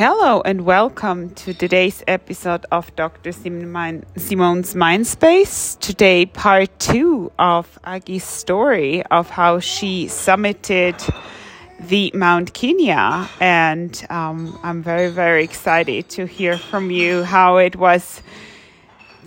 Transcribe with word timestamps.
Hello 0.00 0.40
and 0.40 0.62
welcome 0.62 1.28
to 1.34 1.52
today's 1.52 2.02
episode 2.08 2.64
of 2.72 2.96
Dr. 2.96 3.32
Simon 3.32 4.06
Simone's 4.16 4.72
Mindspace. 4.72 5.78
Today, 5.78 6.24
part 6.24 6.70
two 6.78 7.30
of 7.38 7.78
Agi's 7.84 8.24
story 8.24 9.02
of 9.02 9.28
how 9.28 9.58
she 9.58 10.06
summited 10.06 10.96
the 11.78 12.10
Mount 12.14 12.54
Kenya. 12.54 13.28
And 13.40 14.02
um, 14.08 14.58
I'm 14.62 14.82
very, 14.82 15.10
very 15.10 15.44
excited 15.44 16.08
to 16.16 16.24
hear 16.24 16.56
from 16.56 16.90
you 16.90 17.22
how 17.22 17.58
it 17.58 17.76
was 17.76 18.22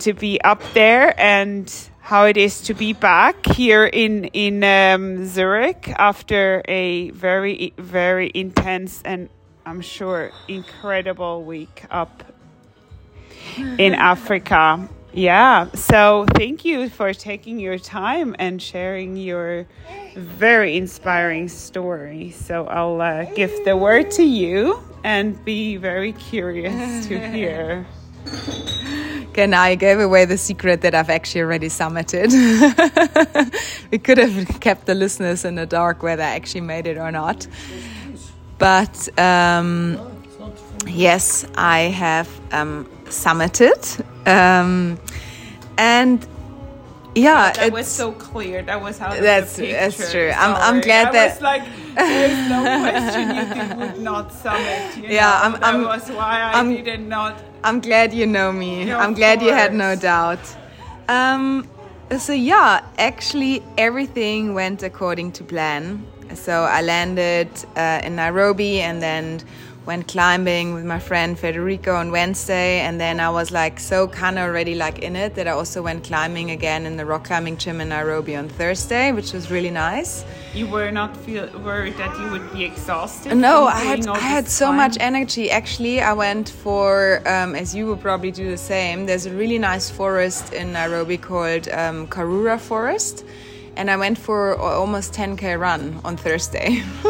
to 0.00 0.12
be 0.12 0.40
up 0.40 0.60
there 0.72 1.14
and 1.20 1.72
how 2.00 2.24
it 2.24 2.36
is 2.36 2.62
to 2.62 2.74
be 2.74 2.94
back 2.94 3.46
here 3.46 3.84
in 3.84 4.24
in 4.24 4.64
um, 4.64 5.24
Zurich 5.24 5.88
after 5.90 6.62
a 6.66 7.10
very 7.10 7.72
very 7.78 8.28
intense 8.34 9.00
and 9.04 9.28
I'm 9.66 9.80
sure 9.80 10.30
incredible 10.46 11.42
week 11.42 11.84
up 11.90 12.22
in 13.56 13.94
Africa. 13.94 14.88
Yeah, 15.12 15.70
so 15.74 16.26
thank 16.34 16.64
you 16.64 16.88
for 16.88 17.14
taking 17.14 17.60
your 17.60 17.78
time 17.78 18.34
and 18.38 18.60
sharing 18.60 19.16
your 19.16 19.66
very 20.16 20.76
inspiring 20.76 21.48
story. 21.48 22.30
So 22.32 22.66
I'll 22.66 23.00
uh, 23.00 23.24
give 23.34 23.64
the 23.64 23.76
word 23.76 24.10
to 24.12 24.24
you 24.24 24.82
and 25.04 25.42
be 25.44 25.76
very 25.76 26.12
curious 26.12 27.06
to 27.06 27.18
hear. 27.30 27.86
Now 29.36 29.62
I 29.62 29.74
gave 29.74 29.98
away 29.98 30.26
the 30.26 30.38
secret 30.38 30.80
that 30.82 30.94
I've 30.94 31.10
actually 31.10 31.40
already 31.42 31.68
summited. 31.68 32.30
we 33.90 33.98
could 33.98 34.18
have 34.18 34.60
kept 34.60 34.86
the 34.86 34.94
listeners 34.94 35.44
in 35.44 35.56
the 35.56 35.66
dark 35.66 36.02
whether 36.02 36.22
I 36.22 36.30
actually 36.30 36.60
made 36.60 36.86
it 36.86 36.96
or 36.96 37.10
not. 37.10 37.46
But 38.64 38.96
um, 39.18 40.00
yes, 40.86 41.44
I 41.54 41.80
have 42.04 42.28
um, 42.50 42.86
summited. 43.04 44.00
Um, 44.26 44.98
and 45.76 46.26
yeah, 47.14 47.52
that 47.52 47.72
was 47.72 47.86
so 47.86 48.12
clear. 48.12 48.62
That 48.62 48.80
was 48.80 48.96
how 48.96 49.10
that's 49.20 49.56
that's 49.56 50.10
true. 50.10 50.30
I'm 50.34 50.54
I'm 50.56 50.80
glad 50.80 51.08
I 51.08 51.12
that 51.12 51.32
was 51.34 51.42
like 51.42 51.62
there's 51.94 52.48
no 52.48 52.60
question 52.88 53.24
you 53.36 53.76
would 53.80 54.00
not 54.00 54.32
summit. 54.32 54.96
You 54.96 55.08
Yeah, 55.10 55.26
know? 55.28 55.42
I'm- 55.44 55.52
that 55.52 55.64
I'm- 55.64 55.84
was 55.84 56.08
why 56.08 56.40
I 56.40 56.52
I'm- 56.56 56.84
did 56.84 57.00
not. 57.06 57.42
I'm 57.64 57.80
glad 57.80 58.14
you 58.14 58.26
know 58.26 58.50
me. 58.50 58.90
I'm 58.90 59.12
glad 59.12 59.42
you 59.42 59.52
had 59.52 59.74
no 59.74 59.94
doubt. 59.94 60.40
Um, 61.08 61.68
so 62.18 62.32
yeah, 62.32 62.80
actually 62.96 63.62
everything 63.76 64.54
went 64.54 64.82
according 64.82 65.32
to 65.32 65.44
plan. 65.44 66.06
So 66.34 66.64
I 66.64 66.82
landed 66.82 67.48
uh, 67.76 68.00
in 68.02 68.16
Nairobi 68.16 68.80
and 68.80 69.02
then 69.02 69.40
went 69.86 70.08
climbing 70.08 70.72
with 70.72 70.84
my 70.84 70.98
friend 70.98 71.38
Federico 71.38 71.94
on 71.94 72.10
Wednesday, 72.10 72.80
and 72.80 72.98
then 72.98 73.20
I 73.20 73.28
was 73.28 73.50
like 73.50 73.78
so 73.78 74.08
kind 74.08 74.38
of 74.38 74.44
already 74.44 74.74
like 74.74 75.00
in 75.00 75.14
it 75.14 75.34
that 75.34 75.46
I 75.46 75.50
also 75.50 75.82
went 75.82 76.04
climbing 76.04 76.50
again 76.50 76.86
in 76.86 76.96
the 76.96 77.04
rock 77.04 77.24
climbing 77.24 77.58
gym 77.58 77.80
in 77.80 77.90
Nairobi 77.90 78.34
on 78.34 78.48
Thursday, 78.48 79.12
which 79.12 79.32
was 79.32 79.50
really 79.50 79.70
nice. 79.70 80.24
You 80.54 80.68
were 80.68 80.90
not 80.90 81.16
feel 81.16 81.48
worried 81.60 81.96
that 81.98 82.18
you 82.18 82.30
would 82.30 82.50
be 82.52 82.64
exhausted. 82.64 83.34
No, 83.34 83.66
I 83.66 83.80
had 83.80 84.06
I 84.06 84.18
had 84.18 84.48
so 84.48 84.72
much 84.72 84.96
energy. 85.00 85.50
Actually, 85.50 86.00
I 86.00 86.14
went 86.14 86.48
for 86.48 87.20
um, 87.28 87.54
as 87.54 87.74
you 87.74 87.86
will 87.86 87.98
probably 87.98 88.30
do 88.30 88.48
the 88.48 88.56
same. 88.56 89.04
There's 89.06 89.26
a 89.26 89.34
really 89.34 89.58
nice 89.58 89.90
forest 89.90 90.52
in 90.52 90.72
Nairobi 90.72 91.18
called 91.18 91.68
um, 91.68 92.06
Karura 92.06 92.58
Forest, 92.58 93.24
and 93.76 93.90
I 93.90 93.96
went 93.96 94.18
for 94.18 94.56
almost 94.58 95.12
10k 95.14 95.58
run 95.58 96.00
on 96.04 96.16
Thursday. 96.16 96.82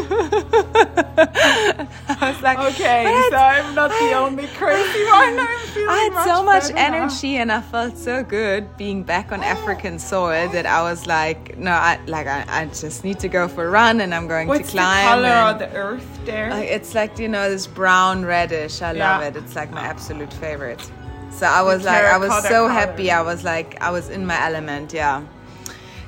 I 0.86 2.32
was 2.32 2.42
like, 2.42 2.58
Okay, 2.58 3.04
so 3.30 3.36
I'm 3.36 3.74
not 3.74 3.90
the 3.90 4.12
only 4.14 4.46
crazy 4.56 5.04
one. 5.04 5.38
I 5.38 6.10
had 6.12 6.24
so 6.24 6.42
much 6.42 6.62
better 6.64 6.74
now. 6.74 6.96
energy 7.04 7.36
and 7.36 7.50
I 7.52 7.60
felt 7.60 7.96
so 7.98 8.22
good 8.22 8.76
being 8.76 9.02
back 9.02 9.32
on 9.32 9.42
African 9.42 9.98
soil 9.98 10.48
that 10.50 10.66
I 10.66 10.82
was 10.82 11.06
like, 11.06 11.58
no, 11.58 11.70
I 11.72 11.98
like 12.06 12.26
I, 12.26 12.44
I 12.48 12.66
just 12.66 13.04
need 13.04 13.18
to 13.20 13.28
go 13.28 13.48
for 13.48 13.66
a 13.66 13.70
run 13.70 14.00
and 14.00 14.14
I'm 14.14 14.26
going 14.28 14.48
What's 14.48 14.70
to 14.70 14.76
the 14.76 14.78
climb. 14.82 15.06
color 15.08 15.28
and- 15.28 15.62
of 15.62 15.70
the 15.70 15.76
earth 15.76 16.20
there? 16.24 16.50
like, 16.50 16.68
it's 16.68 16.94
like 16.94 17.18
you 17.18 17.28
know 17.28 17.48
this 17.50 17.66
brown 17.66 18.24
reddish. 18.24 18.82
I 18.82 18.92
love 18.92 19.22
it. 19.22 19.36
It's 19.36 19.54
like 19.56 19.70
my 19.70 19.80
absolute 19.82 20.32
favorite. 20.34 20.80
So 21.30 21.46
I 21.46 21.62
was 21.62 21.84
like, 21.84 22.04
I 22.04 22.16
was 22.16 22.32
so 22.44 22.48
color. 22.68 22.70
happy. 22.70 23.10
I 23.10 23.20
was 23.20 23.42
like, 23.42 23.80
I 23.82 23.90
was 23.90 24.08
in 24.08 24.24
my 24.24 24.40
element. 24.46 24.92
Yeah. 24.92 25.24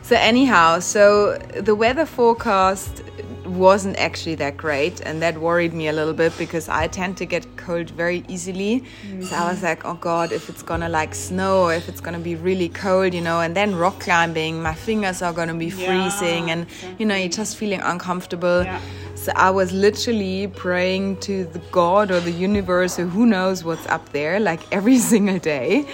So 0.07 0.15
anyhow, 0.15 0.79
so 0.79 1.37
the 1.37 1.75
weather 1.75 2.07
forecast 2.07 3.03
wasn't 3.45 3.97
actually 3.97 4.37
that 4.37 4.57
great, 4.57 5.01
and 5.01 5.21
that 5.21 5.37
worried 5.37 5.75
me 5.75 5.89
a 5.89 5.93
little 5.93 6.15
bit 6.15 6.33
because 6.39 6.69
I 6.69 6.87
tend 6.87 7.17
to 7.17 7.27
get 7.27 7.45
cold 7.57 7.91
very 7.91 8.25
easily. 8.29 8.85
So 9.25 9.35
I 9.35 9.51
was 9.51 9.65
like, 9.65 9.85
oh 9.85 9.95
god, 9.95 10.31
if 10.31 10.49
it's 10.49 10.63
gonna 10.63 10.89
like 10.89 11.13
snow, 11.13 11.71
if 11.71 11.89
it's 11.89 12.01
gonna 12.01 12.21
be 12.21 12.37
really 12.37 12.69
cold, 12.69 13.15
you 13.15 13.21
know, 13.21 13.41
and 13.41 13.57
then 13.57 13.75
rock 13.75 13.99
climbing, 13.99 14.63
my 14.63 14.75
fingers 14.75 15.23
are 15.23 15.33
gonna 15.33 15.55
be 15.55 15.71
Yeah, 15.71 15.87
freezing, 15.87 16.53
and 16.53 16.67
you 16.99 17.05
know, 17.05 17.17
you're 17.17 17.29
just 17.43 17.57
feeling 17.57 17.81
uncomfortable. 17.81 18.63
Yeah. 18.63 18.81
So 19.17 19.33
I 19.35 19.51
was 19.51 19.73
literally 19.73 20.47
praying 20.47 21.17
to 21.23 21.47
the 21.47 21.59
God 21.73 22.13
or 22.13 22.21
the 22.21 22.31
universe 22.31 22.97
or 23.01 23.07
who 23.07 23.27
knows 23.27 23.65
what's 23.65 23.87
up 23.89 24.13
there, 24.13 24.39
like 24.39 24.61
every 24.71 24.99
single 25.13 25.41
day. 25.41 25.85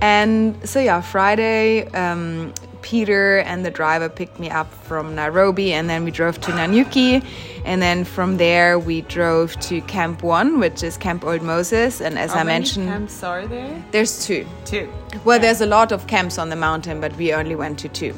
And 0.00 0.68
so 0.68 0.80
yeah, 0.80 1.00
Friday, 1.00 1.86
um, 1.92 2.52
Peter 2.82 3.38
and 3.38 3.64
the 3.64 3.70
driver 3.70 4.10
picked 4.10 4.38
me 4.38 4.50
up 4.50 4.70
from 4.84 5.14
Nairobi, 5.14 5.72
and 5.72 5.88
then 5.88 6.04
we 6.04 6.10
drove 6.10 6.38
to 6.42 6.50
Nanyuki, 6.52 7.24
and 7.64 7.80
then 7.80 8.04
from 8.04 8.36
there 8.36 8.78
we 8.78 9.00
drove 9.02 9.58
to 9.60 9.80
Camp 9.82 10.22
One, 10.22 10.58
which 10.60 10.82
is 10.82 10.98
Camp 10.98 11.24
Old 11.24 11.40
Moses. 11.40 12.02
And 12.02 12.18
as 12.18 12.32
How 12.32 12.40
I 12.40 12.44
many 12.44 12.58
mentioned, 12.58 12.88
camps 12.88 13.22
are 13.22 13.46
there? 13.46 13.82
there's 13.90 14.26
two. 14.26 14.46
Two. 14.66 14.92
Well, 15.24 15.38
there's 15.40 15.62
a 15.62 15.66
lot 15.66 15.92
of 15.92 16.06
camps 16.06 16.36
on 16.36 16.50
the 16.50 16.56
mountain, 16.56 17.00
but 17.00 17.16
we 17.16 17.32
only 17.32 17.54
went 17.54 17.78
to 17.78 17.88
2 17.88 18.12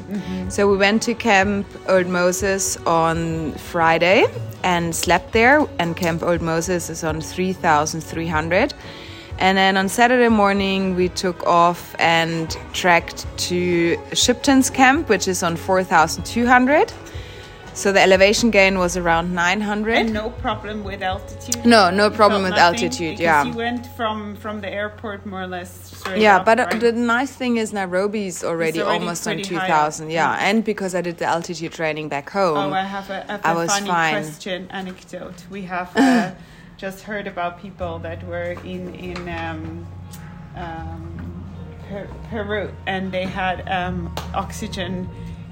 So 0.49 0.69
we 0.69 0.75
went 0.75 1.01
to 1.03 1.13
Camp 1.13 1.65
Old 1.87 2.07
Moses 2.07 2.75
on 2.85 3.53
Friday 3.53 4.25
and 4.63 4.93
slept 4.93 5.31
there. 5.31 5.65
And 5.79 5.95
Camp 5.95 6.23
Old 6.23 6.41
Moses 6.41 6.89
is 6.89 7.03
on 7.05 7.21
3,300. 7.21 8.73
And 9.39 9.57
then 9.57 9.77
on 9.77 9.87
Saturday 9.87 10.29
morning, 10.29 10.95
we 10.95 11.09
took 11.09 11.45
off 11.45 11.95
and 11.99 12.49
trekked 12.73 13.25
to 13.49 13.97
Shipton's 14.13 14.69
camp, 14.69 15.09
which 15.09 15.27
is 15.27 15.43
on 15.43 15.55
4,200. 15.55 16.91
So 17.75 17.91
the 17.91 18.01
elevation 18.01 18.49
gain 18.49 18.79
was 18.79 18.97
around 18.97 19.35
900. 19.35 19.93
And 19.97 20.11
no 20.11 20.31
problem 20.31 20.83
with 20.83 21.03
altitude. 21.03 21.63
No, 21.63 21.91
no 21.91 22.09
problem 22.09 22.41
with 22.41 22.53
altitude, 22.53 23.17
Because 23.17 23.19
yeah. 23.19 23.43
You 23.45 23.53
went 23.53 23.85
from 23.95 24.35
from 24.37 24.61
the 24.61 24.67
airport 24.67 25.27
more 25.27 25.43
or 25.43 25.47
less 25.47 25.95
straight 25.95 26.19
Yeah, 26.19 26.37
up, 26.37 26.45
but 26.45 26.59
uh, 26.59 26.63
right? 26.71 26.79
the 26.79 26.91
nice 26.93 27.31
thing 27.31 27.57
is 27.57 27.73
Nairobi's 27.73 28.43
already, 28.43 28.81
already 28.81 28.99
almost 28.99 29.27
on 29.27 29.35
pretty 29.35 29.53
high 29.53 29.65
up. 29.65 29.93
2000. 29.93 30.09
Yeah, 30.09 30.37
and 30.39 30.63
because 30.63 30.95
I 30.95 31.01
did 31.01 31.19
the 31.19 31.25
altitude 31.25 31.71
training 31.71 32.09
back 32.09 32.31
home. 32.31 32.57
Oh, 32.57 32.73
I 32.73 32.81
have 32.81 33.11
a, 33.11 33.31
I 33.31 33.33
have 33.33 33.57
I 33.57 33.63
a 33.63 33.67
funny 33.67 33.87
fine. 33.87 34.13
question 34.23 34.67
anecdote. 34.71 35.43
We 35.51 35.61
have 35.65 35.91
uh, 35.95 36.31
just 36.77 37.01
heard 37.03 37.27
about 37.27 37.59
people 37.59 37.99
that 37.99 38.25
were 38.27 38.51
in 38.63 38.93
in 38.95 39.17
um, 39.29 39.85
um, 40.55 41.43
per- 41.89 42.07
Peru 42.29 42.71
and 42.85 43.11
they 43.11 43.25
had 43.25 43.67
um, 43.67 44.13
oxygen 44.33 45.09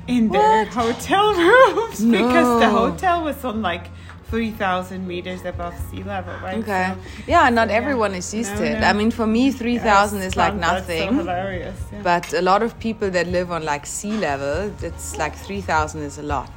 in 0.08 0.30
their 0.30 0.66
hotel 0.66 1.34
rooms 1.50 2.04
because 2.06 2.60
the 2.60 2.70
hotel 2.70 3.24
was 3.24 3.44
on 3.44 3.62
like. 3.62 3.88
3,000 4.32 5.08
meters 5.08 5.46
above 5.46 5.76
sea 5.92 6.02
level, 6.02 6.34
right? 6.42 6.58
Okay. 6.58 6.94
So- 6.96 7.24
yeah, 7.28 7.48
not 7.52 7.68
so, 7.68 7.72
yeah. 7.72 7.78
everyone 7.78 8.16
is 8.16 8.34
used 8.34 8.52
No, 8.54 8.58
to 8.62 8.66
it. 8.72 8.80
no. 8.80 8.88
I 8.88 8.92
mean, 8.94 9.12
for 9.12 9.28
me, 9.28 9.52
3000 9.52 10.20
That's 10.20 10.34
is 10.34 10.36
like 10.36 10.54
so 10.54 10.60
nothing. 10.60 11.16
hilarious. 11.16 11.80
Yeah. 11.94 12.02
But 12.02 12.34
a 12.34 12.42
lot 12.42 12.64
of 12.64 12.78
people 12.80 13.12
that 13.12 13.28
live 13.28 13.52
on 13.52 13.64
like 13.64 13.86
sea 13.86 14.18
level, 14.18 14.74
it's 14.82 15.16
like 15.20 15.36
3000 15.38 16.02
is 16.02 16.18
a 16.18 16.24
lot. 16.24 16.52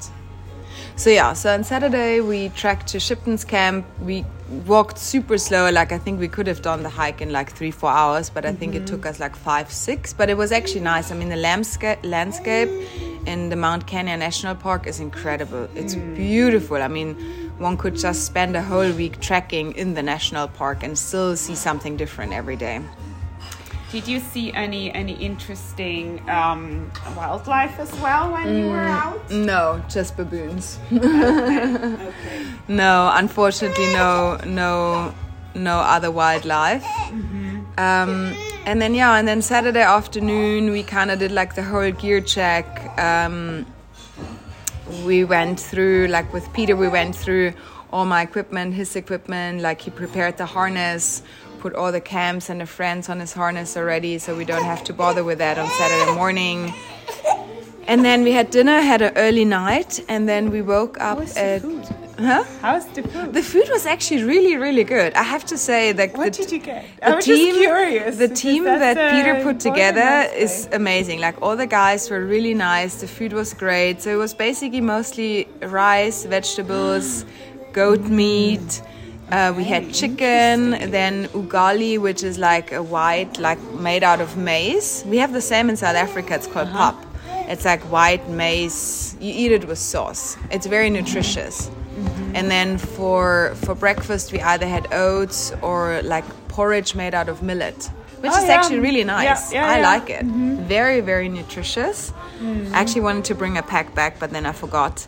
So 0.98 1.10
yeah, 1.10 1.32
so 1.32 1.54
on 1.54 1.62
Saturday 1.62 2.20
we 2.20 2.48
trekked 2.48 2.88
to 2.88 2.98
Shipton's 2.98 3.44
camp. 3.44 3.86
We 4.00 4.25
walked 4.66 4.98
super 4.98 5.38
slow. 5.38 5.70
Like 5.70 5.93
I 5.93 5.99
think 5.99 6.19
we 6.19 6.26
could 6.26 6.49
have 6.49 6.61
done 6.61 6.82
the 6.82 6.88
hike 6.88 7.20
in 7.20 7.31
like 7.31 7.52
three, 7.52 7.70
four 7.70 7.88
hours, 7.90 8.28
but 8.28 8.44
I 8.44 8.52
think 8.52 8.75
it 8.75 8.78
mm-hmm. 8.78 8.96
took 8.96 9.06
us 9.06 9.20
like 9.20 9.37
five, 9.37 9.70
six. 9.70 10.12
But 10.12 10.28
it 10.28 10.37
was 10.37 10.50
actually 10.50 10.81
nice. 10.81 11.12
I 11.12 11.14
mean, 11.14 11.28
the 11.28 11.37
landscape 11.37 12.00
landscape 12.02 12.69
in 13.26 13.49
the 13.49 13.55
Mount 13.55 13.87
Kenya 13.87 14.17
National 14.17 14.56
Park 14.56 14.88
is 14.88 14.99
incredible. 14.99 15.69
It's 15.76 15.94
mm. 15.94 16.17
beautiful. 16.17 16.78
I 16.78 16.88
mean, 16.88 17.14
one 17.58 17.76
could 17.76 17.94
just 17.94 18.25
spend 18.25 18.56
a 18.56 18.62
whole 18.62 18.90
week 18.90 19.20
trekking 19.20 19.75
in 19.76 19.94
the 19.94 20.02
national 20.02 20.49
park 20.49 20.82
and 20.82 20.99
still 20.99 21.37
see 21.37 21.55
something 21.55 21.96
different 21.96 22.32
every 22.32 22.56
day. 22.56 22.81
Did 23.90 24.06
you 24.06 24.20
see 24.20 24.52
any 24.52 24.93
any 24.93 25.14
interesting 25.14 26.20
um, 26.29 26.90
wildlife 27.17 27.79
as 27.81 27.90
well 28.00 28.31
when 28.32 28.55
you 28.58 28.67
were 28.69 28.76
out? 28.76 29.31
No, 29.31 29.82
just 29.88 30.17
baboons. 30.17 30.79
Okay. 30.93 31.76
No, 32.69 33.11
unfortunately, 33.14 33.87
no, 33.94 34.37
no, 34.44 35.14
no 35.55 35.79
other 35.79 36.11
wildlife. 36.11 36.85
Um, 37.79 38.35
and 38.67 38.82
then 38.82 38.94
yeah, 38.94 39.17
and 39.19 39.26
then 39.26 39.40
Saturday 39.40 39.81
afternoon 39.81 40.70
we 40.70 40.82
kind 40.82 41.11
of 41.11 41.19
did 41.19 41.32
like 41.32 41.55
the 41.55 41.62
whole 41.62 41.90
gear 41.90 42.20
check. 42.20 42.67
Um, 42.99 43.64
we 45.06 45.25
went 45.25 45.58
through 45.58 46.08
like 46.08 46.31
with 46.35 46.52
Peter, 46.52 46.76
we 46.76 46.88
went 46.88 47.17
through 47.17 47.55
all 47.90 48.05
my 48.05 48.20
equipment, 48.20 48.75
his 48.75 48.94
equipment. 48.96 49.62
Like 49.62 49.81
he 49.81 49.90
prepared 49.90 50.37
the 50.37 50.44
harness, 50.46 51.23
put 51.58 51.75
all 51.75 51.93
the 51.93 52.00
cams 52.00 52.50
and 52.50 52.60
the 52.60 52.66
friends 52.66 53.08
on 53.08 53.20
his 53.20 53.32
harness 53.32 53.76
already, 53.76 54.19
so 54.19 54.37
we 54.37 54.44
don't 54.44 54.64
have 54.64 54.82
to 54.84 54.93
bother 54.93 55.25
with 55.25 55.38
that 55.38 55.58
on 55.58 55.69
Saturday 55.70 56.14
morning. 56.14 56.72
And 57.87 58.05
then 58.05 58.22
we 58.22 58.32
had 58.32 58.50
dinner, 58.50 58.81
had 58.82 59.00
an 59.00 59.14
early 59.16 59.46
night, 59.46 60.05
and 60.08 60.28
then 60.28 60.50
we 60.50 60.60
woke 60.60 61.00
up 61.00 61.20
at. 61.37 61.62
food? 61.62 61.88
Huh? 62.19 62.44
How's 62.60 62.84
the 62.88 63.02
food? 63.02 63.32
The 63.32 63.43
food 63.43 63.69
was 63.70 63.87
actually 63.87 64.25
really, 64.25 64.56
really 64.56 64.82
good. 64.82 65.14
I 65.14 65.22
have 65.22 65.44
to 65.46 65.56
say 65.56 65.93
that 65.93 66.16
what 66.16 66.32
the, 66.32 66.43
did 66.43 66.52
you 66.52 66.58
get? 66.58 66.84
the 66.96 67.06
I 67.06 67.14
was 67.14 67.25
team, 67.25 67.55
just 67.55 67.61
curious. 67.61 68.16
the 68.19 68.28
team 68.28 68.64
that 68.64 68.96
Peter 69.14 69.43
put 69.44 69.61
together 69.61 70.28
is 70.34 70.69
amazing. 70.72 71.20
Like 71.20 71.40
all 71.40 71.56
the 71.56 71.66
guys 71.66 72.11
were 72.11 72.25
really 72.26 72.54
nice. 72.54 73.00
The 73.00 73.06
food 73.06 73.32
was 73.32 73.54
great. 73.54 74.02
So 74.02 74.11
it 74.11 74.16
was 74.16 74.34
basically 74.34 74.81
mostly 74.81 75.46
rice, 75.62 76.25
vegetables, 76.25 77.25
goat 77.72 78.02
meat. 78.02 78.82
Uh, 79.30 79.52
we 79.56 79.64
had 79.64 79.92
chicken, 79.92 80.70
then 80.90 81.26
ugali, 81.28 81.98
which 81.98 82.22
is 82.22 82.38
like 82.38 82.72
a 82.72 82.82
white, 82.82 83.38
like 83.38 83.60
made 83.75 84.02
out 84.02 84.20
of 84.20 84.36
maize. 84.38 85.04
We 85.06 85.19
have 85.19 85.32
the 85.34 85.40
same 85.42 85.69
in 85.69 85.76
South 85.76 85.96
Africa. 85.96 86.34
It's 86.34 86.46
called 86.46 86.69
Uh-huh. 86.69 86.92
pap. 86.92 87.04
It's 87.48 87.64
like 87.64 87.82
white 87.92 88.28
maize. 88.28 89.16
You 89.20 89.32
eat 89.34 89.52
it 89.52 89.66
with 89.69 89.78
sauce. 89.78 90.36
It's 90.50 90.66
very 90.66 90.88
nutritious. 90.90 91.69
Mm-hmm. 91.69 92.36
And 92.36 92.50
then 92.50 92.78
for 92.78 93.54
for 93.64 93.75
breakfast, 93.75 94.32
we 94.32 94.40
either 94.40 94.66
had 94.66 94.84
oats 94.92 95.52
or 95.62 96.00
like 96.02 96.25
porridge 96.48 96.94
made 96.94 97.14
out 97.14 97.28
of 97.28 97.42
millet, 97.42 97.90
which 98.22 98.32
Oh, 98.32 98.38
is 98.38 98.44
yeah. 98.44 98.54
actually 98.56 98.80
really 98.80 99.04
nice. 99.04 99.52
yeah, 99.52 99.66
I 99.75 99.78
yeah. 99.78 99.92
like 99.92 100.08
it. 100.10 100.25
Very 100.69 101.00
very 101.00 101.28
nutritious. 101.28 102.12
I 102.72 102.78
actually 102.80 103.02
wanted 103.02 103.25
to 103.26 103.34
bring 103.34 103.58
a 103.58 103.62
pack 103.62 103.94
back, 103.94 104.19
but 104.20 104.30
then 104.30 104.46
I 104.46 104.52
forgot. 104.52 105.06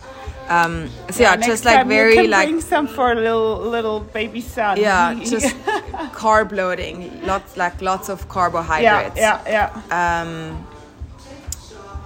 Um, 0.51 0.91
so 1.11 1.23
yeah, 1.23 1.37
Next 1.37 1.47
just 1.47 1.65
like 1.65 1.87
very 1.87 2.27
like 2.27 2.49
bring 2.49 2.61
some 2.61 2.89
for 2.89 3.13
a 3.13 3.15
little 3.15 3.61
little 3.61 4.01
baby 4.01 4.41
son. 4.41 4.79
yeah, 4.79 5.15
just 5.25 5.55
carb 6.13 6.51
loading. 6.51 7.25
Lots 7.25 7.57
like 7.57 7.81
lots 7.81 8.09
of 8.09 8.19
yeah, 8.21 8.27
carbohydrates. 8.29 9.17
yeah, 9.17 9.41
yeah. 9.47 10.23
Um, 10.23 10.67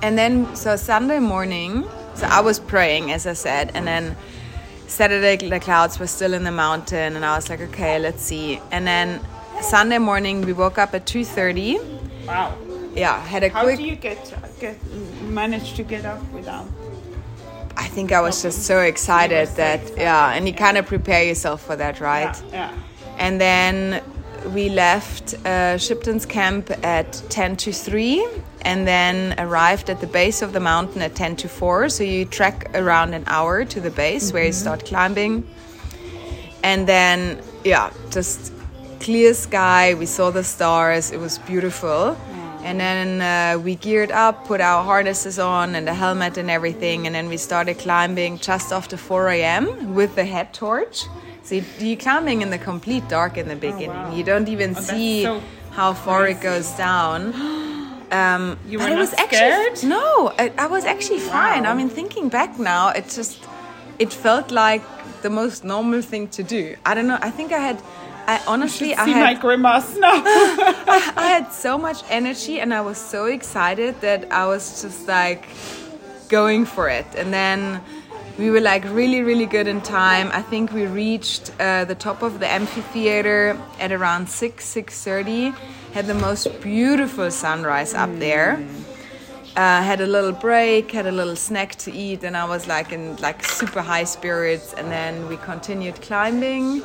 and 0.03 0.19
then 0.19 0.55
so 0.55 0.77
Sunday 0.77 1.21
morning, 1.21 1.85
so 2.15 2.27
I 2.27 2.41
was 2.41 2.61
praying 2.61 3.13
as 3.13 3.27
I 3.27 3.33
said, 3.33 3.71
and 3.73 3.87
then 3.87 4.15
Saturday 4.89 5.49
the 5.49 5.59
clouds 5.59 5.99
were 5.99 6.07
still 6.07 6.35
in 6.35 6.45
the 6.45 6.53
mountain, 6.53 7.17
and 7.17 7.25
I 7.25 7.37
was 7.37 7.49
like, 7.49 7.63
okay, 7.63 7.99
let's 7.99 8.23
see. 8.23 8.61
And 8.71 8.87
then 8.87 9.21
Sunday 9.63 9.99
morning 9.99 10.43
we 10.43 10.53
woke 10.53 10.77
up 10.77 10.95
at 10.95 11.07
two 11.07 11.25
thirty. 11.25 11.79
Wow. 12.27 12.55
Yeah, 12.95 13.19
had 13.25 13.43
a 13.43 13.49
How 13.49 13.63
quick. 13.63 13.79
How 13.79 13.85
do 13.85 13.89
you 13.89 13.97
get 13.97 14.35
get 14.61 14.77
manage 15.23 15.73
to 15.77 15.83
get 15.83 16.05
up 16.05 16.21
without? 16.31 16.67
I 17.77 17.87
think 17.89 18.13
I 18.13 18.21
was 18.21 18.43
just 18.43 18.63
so 18.63 18.81
excited 18.81 19.49
that 19.57 19.81
yeah, 19.97 20.35
and 20.35 20.47
you 20.47 20.55
kind 20.55 20.77
of 20.77 20.87
prepare 20.87 21.25
yourself 21.25 21.63
for 21.63 21.77
that, 21.77 22.01
right? 22.01 22.41
Yeah, 22.51 22.71
yeah. 22.71 22.83
And 23.19 23.41
then 23.41 24.03
we 24.53 24.69
left 24.69 25.35
uh, 25.47 25.79
Shipton's 25.79 26.27
camp 26.27 26.71
at 26.85 27.13
10 27.31 27.57
to 27.57 27.73
3 27.73 28.27
and 28.63 28.87
then 28.87 29.35
arrived 29.39 29.91
at 29.91 30.01
the 30.01 30.07
base 30.07 30.43
of 30.43 30.53
the 30.53 30.61
mountain 30.61 31.03
at 31.03 31.15
10 31.15 31.37
to 31.37 31.49
4. 31.49 31.89
So 31.89 32.05
you 32.05 32.25
trek 32.25 32.71
around 32.75 33.15
an 33.15 33.25
hour 33.27 33.65
to 33.65 33.81
the 33.81 33.91
base 33.91 34.33
where 34.33 34.45
you 34.45 34.53
start 34.53 34.85
climbing. 34.85 35.47
And 36.63 36.87
then, 36.87 37.41
yeah, 37.65 37.93
just 38.11 38.53
clear 39.01 39.35
sky. 39.35 39.95
We 39.95 40.07
saw 40.07 40.31
the 40.31 40.45
stars. 40.45 41.11
It 41.11 41.19
was 41.19 41.39
beautiful. 41.39 42.17
And 42.65 42.81
then 42.81 43.21
uh, 43.21 43.59
we 43.63 43.75
geared 43.75 44.11
up, 44.11 44.47
put 44.47 44.61
our 44.61 44.83
harnesses 44.83 45.39
on 45.39 45.75
and 45.75 45.87
the 45.87 45.93
helmet 45.95 46.39
and 46.39 46.51
everything. 46.51 47.07
And 47.07 47.15
then 47.15 47.29
we 47.29 47.37
started 47.37 47.79
climbing 47.79 48.39
just 48.39 48.73
after 48.73 48.97
4 48.97 49.29
a.m. 49.31 49.95
with 49.95 50.15
the 50.15 50.25
head 50.25 50.55
torch. 50.55 51.05
So 51.43 51.57
you- 51.57 51.65
you're 51.79 51.99
climbing 51.99 52.41
in 52.43 52.49
the 52.51 52.59
complete 52.59 53.07
dark 53.09 53.37
in 53.37 53.49
the 53.49 53.57
beginning. 53.57 53.91
wow. 53.91 54.15
You 54.17 54.25
don't 54.25 54.49
even 54.49 54.71
Oh, 54.77 54.81
see 54.81 55.23
so 55.25 55.43
how 55.73 55.93
far 55.93 56.27
it 56.27 56.41
goes 56.41 56.71
down. 56.73 57.21
Um, 58.13 58.59
You 58.69 58.79
were 58.79 58.89
it 58.89 58.97
was 58.97 59.11
not 59.13 59.21
actually 59.23 59.39
scared? 59.39 59.83
no, 59.91 60.33
I, 60.39 60.53
I 60.57 60.67
was 60.67 60.85
actually 60.85 61.19
fine. 61.19 61.65
Wow. 61.65 61.73
I 61.73 61.75
mean, 61.75 61.89
thinking 61.89 62.29
back 62.29 62.59
now, 62.61 62.91
it 62.91 63.07
just 63.09 63.39
it 63.99 64.13
felt 64.13 64.51
like 64.53 64.83
the 65.23 65.31
most 65.31 65.65
normal 65.65 66.01
thing 66.03 66.29
to 66.29 66.43
do. 66.45 66.77
I 66.87 66.95
don't 66.95 67.09
know. 67.09 67.19
I 67.29 67.31
think 67.31 67.51
I 67.53 67.59
had. 67.59 67.79
I 68.27 68.41
honestly, 68.47 68.95
I 68.95 69.05
See 69.05 69.13
my 69.13 69.33
had, 69.33 69.41
grimace 69.41 69.97
now. 69.97 70.23
I 71.17 71.27
had 71.29 71.53
so 71.53 71.79
much 71.79 72.03
energy 72.11 72.61
and 72.61 72.73
I 72.73 72.81
was 72.81 72.99
so 72.99 73.27
excited 73.27 74.01
that 74.01 74.33
I 74.33 74.47
was 74.47 74.83
just 74.83 75.07
like 75.09 75.47
going 76.29 76.65
for 76.65 76.89
it. 76.89 77.07
And 77.17 77.33
then 77.33 77.81
we 78.39 78.51
were 78.51 78.61
like 78.61 78.85
really, 78.87 79.23
really 79.23 79.47
good 79.47 79.69
in 79.69 79.81
time. 79.81 80.31
I 80.33 80.43
think 80.43 80.73
we 80.73 80.87
reached 80.87 81.53
uh, 81.61 81.85
the 81.85 81.95
top 81.95 82.23
of 82.23 82.41
the 82.41 82.51
amphitheater 82.51 83.61
at 83.79 83.93
around 83.93 84.29
six, 84.29 84.65
six 84.65 85.05
thirty. 85.05 85.53
Had 85.93 86.07
the 86.07 86.15
most 86.15 86.61
beautiful 86.61 87.31
sunrise 87.31 87.95
up 87.95 88.11
there. 88.19 88.59
Uh, 89.57 89.81
had 89.85 90.01
a 90.01 90.07
little 90.07 90.33
break, 90.33 90.91
had 90.91 91.07
a 91.07 91.13
little 91.13 91.37
snack 91.37 91.77
to 91.77 91.93
eat, 91.93 92.25
and 92.25 92.37
I 92.37 92.45
was 92.45 92.67
like 92.67 92.91
in 92.91 93.15
like 93.19 93.45
super 93.45 93.83
high 93.83 94.03
spirits. 94.03 94.75
And 94.75 94.91
then 94.91 95.29
we 95.29 95.37
continued 95.37 96.01
climbing, 96.03 96.83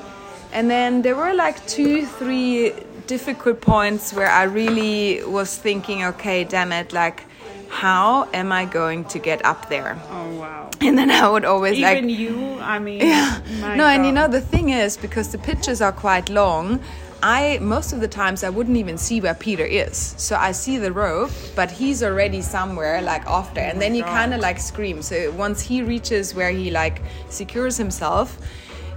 and 0.52 0.70
then 0.70 1.02
there 1.02 1.16
were 1.16 1.34
like 1.34 1.66
two, 1.68 2.06
three 2.06 2.74
difficult 3.08 3.62
points 3.62 4.14
where 4.14 4.30
I 4.30 4.44
really 4.44 5.24
was 5.24 5.56
thinking, 5.56 6.04
okay, 6.06 6.44
damn 6.44 6.72
it, 6.72 6.94
like 6.94 7.24
how 7.70 8.28
am 8.34 8.52
I 8.52 8.66
going 8.66 9.06
to 9.06 9.20
get 9.20 9.46
up 9.46 9.70
there? 9.70 9.98
oh 10.10 10.36
wow. 10.40 10.70
And 10.82 10.98
then 10.98 11.12
I 11.12 11.28
would 11.30 11.46
always 11.46 11.78
Even 11.78 12.08
like 12.08 12.18
you, 12.18 12.58
I 12.62 12.80
mean. 12.80 13.02
yeah. 13.02 13.42
No, 13.76 13.86
and 13.86 14.06
you 14.06 14.12
know 14.12 14.28
the 14.28 14.42
thing 14.42 14.70
is 14.70 14.96
because 14.98 15.32
the 15.32 15.38
pitches 15.38 15.82
are 15.82 15.92
quite 15.92 16.30
long. 16.30 16.80
I 17.22 17.60
most 17.62 17.92
of 17.92 18.00
the 18.00 18.08
times 18.08 18.44
I 18.46 18.50
wouldn't 18.50 18.78
even 18.78 18.98
see 18.98 19.20
where 19.20 19.34
Peter 19.34 19.66
is. 19.66 19.98
So 20.18 20.38
I 20.38 20.54
see 20.54 20.78
the 20.78 20.92
rope, 20.94 21.32
but 21.54 21.70
he's 21.70 22.02
already 22.02 22.42
somewhere 22.42 23.02
like 23.02 23.26
after, 23.28 23.60
oh, 23.60 23.64
and 23.64 23.82
then 23.82 23.94
you 23.94 24.04
God. 24.04 24.12
kind 24.12 24.34
of 24.34 24.40
like 24.40 24.58
scream. 24.60 25.02
So 25.02 25.32
once 25.32 25.62
he 25.62 25.82
reaches 25.84 26.34
where 26.34 26.50
he 26.52 26.72
like 26.72 27.02
secures 27.30 27.76
himself, 27.76 28.38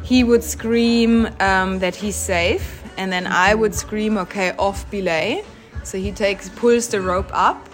he 0.02 0.24
would 0.24 0.42
scream 0.44 1.28
um, 1.40 1.78
that 1.78 1.94
he's 1.94 2.16
safe, 2.16 2.82
and 2.96 3.12
then 3.12 3.26
I 3.26 3.54
would 3.54 3.74
scream, 3.74 4.18
"Okay, 4.18 4.52
off 4.58 4.90
belay." 4.90 5.44
So 5.84 5.98
he 5.98 6.12
takes 6.12 6.48
pulls 6.48 6.88
the 6.88 7.00
rope 7.00 7.30
up, 7.32 7.68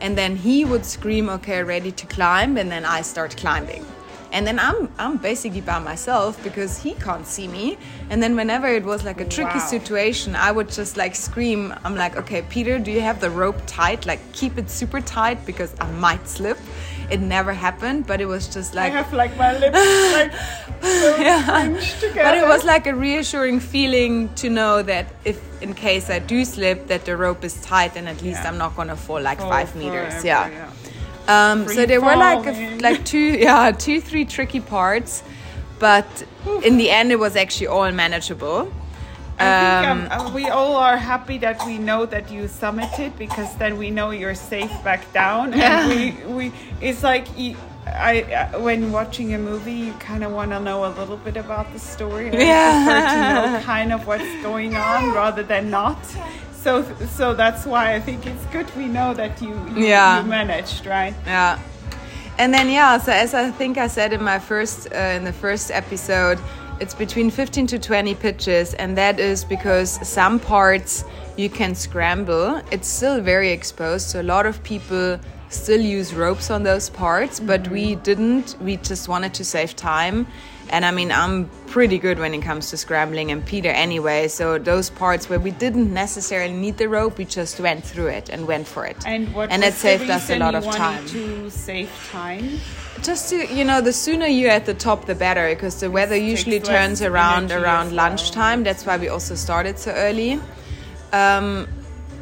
and 0.00 0.16
then 0.16 0.36
he 0.36 0.64
would 0.64 0.84
scream, 0.84 1.28
"Okay, 1.28 1.62
ready 1.62 1.92
to 1.92 2.06
climb," 2.06 2.56
and 2.56 2.70
then 2.70 2.84
I 2.84 3.02
start 3.02 3.36
climbing. 3.36 3.84
And 4.32 4.46
then 4.46 4.58
I'm 4.58 4.88
I'm 4.98 5.18
basically 5.18 5.60
by 5.60 5.78
myself 5.78 6.42
because 6.42 6.78
he 6.82 6.94
can't 6.94 7.26
see 7.26 7.46
me. 7.48 7.76
And 8.10 8.22
then 8.22 8.34
whenever 8.34 8.66
it 8.66 8.84
was 8.84 9.04
like 9.04 9.20
a 9.20 9.26
tricky 9.26 9.58
Wow. 9.58 9.66
situation, 9.76 10.34
I 10.34 10.50
would 10.50 10.70
just 10.70 10.96
like 10.96 11.14
scream. 11.14 11.74
I'm 11.84 11.94
like, 11.96 12.16
okay, 12.16 12.40
Peter, 12.48 12.78
do 12.78 12.90
you 12.90 13.02
have 13.02 13.20
the 13.20 13.28
rope 13.30 13.60
tight? 13.66 14.06
Like 14.06 14.20
keep 14.32 14.56
it 14.56 14.70
super 14.70 15.00
tight 15.02 15.44
because 15.44 15.74
I 15.80 15.90
might 15.92 16.26
slip. 16.28 16.58
It 17.10 17.20
never 17.20 17.52
happened, 17.52 18.06
but 18.06 18.20
it 18.22 18.26
was 18.26 18.48
just 18.48 18.74
like 18.74 18.92
I 18.92 19.02
have 19.02 19.12
like 19.12 19.36
my 19.36 19.52
lips 19.58 19.76
like 20.18 20.32
so 20.82 21.14
cringed 21.16 22.00
together. 22.00 22.22
but 22.24 22.34
it 22.38 22.46
was 22.48 22.64
like 22.64 22.86
a 22.86 22.94
reassuring 22.94 23.60
feeling 23.60 24.30
to 24.36 24.48
know 24.48 24.82
that 24.82 25.06
if 25.26 25.36
in 25.62 25.74
case 25.74 26.08
I 26.08 26.20
do 26.20 26.44
slip 26.46 26.86
that 26.86 27.04
the 27.04 27.16
rope 27.18 27.44
is 27.44 27.60
tight 27.60 27.96
and 27.96 28.08
at 28.08 28.22
least 28.22 28.40
Yeah. 28.42 28.48
I'm 28.48 28.56
not 28.56 28.74
gonna 28.76 28.96
fall 28.96 29.20
like 29.20 29.38
five 29.40 29.76
meters. 29.76 30.14
forever, 30.22 30.26
Yeah. 30.26 30.70
Um, 31.28 31.68
so 31.68 31.86
there 31.86 32.00
were 32.00 32.16
like 32.16 32.46
a, 32.46 32.78
like 32.80 33.04
two 33.04 33.18
yeah 33.46 33.70
two 33.70 34.00
three 34.00 34.24
tricky 34.24 34.60
parts, 34.60 35.22
but 35.78 36.06
in 36.64 36.76
the 36.78 36.90
end 36.90 37.12
it 37.12 37.18
was 37.18 37.36
actually 37.36 37.68
all 37.68 37.90
manageable. 37.92 38.72
I 39.38 39.50
think 39.60 39.86
Um, 39.88 40.00
um, 40.10 40.26
uh, 40.28 40.32
we 40.34 40.48
all 40.48 40.76
are 40.76 40.96
happy 40.96 41.38
that 41.38 41.64
we 41.66 41.78
know 41.78 42.06
that 42.06 42.30
you 42.30 42.44
summited 42.44 43.16
because 43.18 43.56
then 43.56 43.78
we 43.78 43.90
know 43.90 44.10
you're 44.10 44.34
safe 44.34 44.72
back 44.84 45.10
down. 45.12 45.52
Yeah. 45.52 45.88
And 45.88 45.88
we, 45.88 46.34
we 46.34 46.52
it's 46.80 47.02
like 47.02 47.26
I 47.86 48.22
uh, 48.22 48.60
when 48.60 48.92
watching 48.92 49.34
a 49.34 49.38
movie, 49.38 49.72
you 49.74 49.92
kind 49.94 50.22
of 50.24 50.32
want 50.32 50.50
to 50.52 50.60
know 50.60 50.84
a 50.84 50.92
little 51.00 51.16
bit 51.16 51.36
about 51.36 51.72
the 51.72 51.78
story. 51.78 52.30
Yeah. 52.32 53.12
To 53.12 53.22
know 53.52 53.60
kind 53.64 53.92
of 53.92 54.06
what's 54.06 54.32
going 54.42 54.76
on 54.76 55.12
rather 55.12 55.42
than 55.42 55.70
not. 55.70 55.98
So 56.62 56.84
so 57.16 57.34
that's 57.34 57.66
why 57.66 57.94
I 57.94 58.00
think 58.00 58.26
it's 58.26 58.44
good 58.52 58.66
we 58.76 58.86
know 58.86 59.14
that 59.14 59.42
you 59.42 59.54
you, 59.74 59.86
Yeah. 59.86 60.22
you 60.22 60.28
managed 60.28 60.86
right. 60.86 61.14
Yeah. 61.26 61.58
And 62.38 62.54
then 62.54 62.70
yeah, 62.70 62.98
so 62.98 63.12
as 63.12 63.34
I 63.34 63.50
think 63.50 63.78
I 63.78 63.88
said 63.88 64.12
in 64.12 64.22
my 64.22 64.38
first 64.38 64.88
uh, 64.92 65.16
in 65.18 65.24
the 65.24 65.32
first 65.32 65.70
episode, 65.70 66.38
it's 66.80 66.94
between 66.94 67.30
15 67.30 67.66
to 67.66 67.78
20 67.78 68.14
pitches 68.14 68.74
and 68.74 68.96
that 68.96 69.18
is 69.20 69.44
because 69.44 69.90
some 70.08 70.38
parts 70.38 71.04
you 71.36 71.48
can 71.50 71.74
scramble. 71.74 72.60
It's 72.70 72.88
still 72.88 73.20
very 73.20 73.50
exposed, 73.50 74.08
so 74.10 74.20
a 74.20 74.22
lot 74.22 74.46
of 74.46 74.62
people 74.62 75.18
still 75.48 75.80
use 75.80 76.14
ropes 76.14 76.50
on 76.50 76.62
those 76.62 76.90
parts, 76.90 77.40
but 77.40 77.68
we 77.68 77.96
didn't. 77.96 78.56
We 78.60 78.76
just 78.76 79.08
wanted 79.08 79.34
to 79.34 79.44
save 79.44 79.74
time. 79.76 80.26
And 80.72 80.86
I 80.86 80.90
mean, 80.90 81.12
I'm 81.12 81.50
pretty 81.66 81.98
good 81.98 82.18
when 82.18 82.32
it 82.32 82.40
comes 82.40 82.70
to 82.70 82.78
scrambling, 82.78 83.30
and 83.30 83.44
Peter 83.44 83.68
anyway. 83.68 84.28
So 84.28 84.58
those 84.58 84.88
parts 84.88 85.28
where 85.28 85.38
we 85.38 85.50
didn't 85.50 85.92
necessarily 85.92 86.54
need 86.54 86.78
the 86.78 86.88
rope, 86.88 87.18
we 87.18 87.26
just 87.26 87.60
went 87.60 87.84
through 87.84 88.06
it 88.06 88.30
and 88.30 88.46
went 88.46 88.66
for 88.66 88.86
it. 88.86 88.96
And 89.06 89.34
what 89.34 89.50
and 89.50 89.62
it 89.62 89.74
saved 89.74 90.08
us 90.08 90.30
a 90.30 90.38
lot 90.38 90.54
of 90.54 90.64
time. 90.64 91.06
to 91.08 91.50
save 91.50 91.90
time. 92.10 92.58
just 93.02 93.28
to 93.30 93.46
you 93.54 93.64
know, 93.64 93.82
the 93.82 93.92
sooner 93.92 94.26
you're 94.26 94.50
at 94.50 94.64
the 94.64 94.72
top, 94.72 95.04
the 95.04 95.14
better, 95.14 95.50
because 95.54 95.78
the 95.78 95.90
weather 95.90 96.14
takes 96.14 96.30
usually 96.30 96.60
turns 96.60 97.02
around 97.02 97.52
around 97.52 97.88
well. 97.88 97.96
lunchtime. 97.96 98.64
That's 98.64 98.86
why 98.86 98.96
we 98.96 99.08
also 99.08 99.34
started 99.34 99.78
so 99.78 99.92
early. 99.92 100.40
Um, 101.12 101.68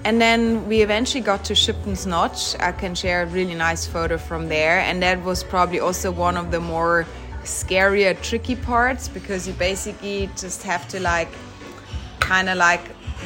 and 0.04 0.20
then 0.20 0.66
we 0.66 0.80
eventually 0.82 1.20
got 1.20 1.44
to 1.44 1.54
Shipton's 1.54 2.06
Notch. 2.06 2.58
I 2.58 2.72
can 2.72 2.94
share 2.94 3.22
a 3.22 3.26
really 3.26 3.54
nice 3.54 3.86
photo 3.86 4.16
from 4.16 4.48
there, 4.48 4.80
and 4.80 5.02
that 5.02 5.22
was 5.22 5.44
probably 5.44 5.78
also 5.78 6.10
one 6.10 6.36
of 6.36 6.50
the 6.50 6.58
more 6.58 7.06
scarier, 7.44 8.20
tricky 8.22 8.56
parts 8.56 9.08
because 9.08 9.46
you 9.46 9.54
basically 9.54 10.28
just 10.36 10.62
have 10.62 10.86
to 10.88 11.00
like 11.00 11.28
kind 12.20 12.48
of 12.48 12.56
like 12.56 12.82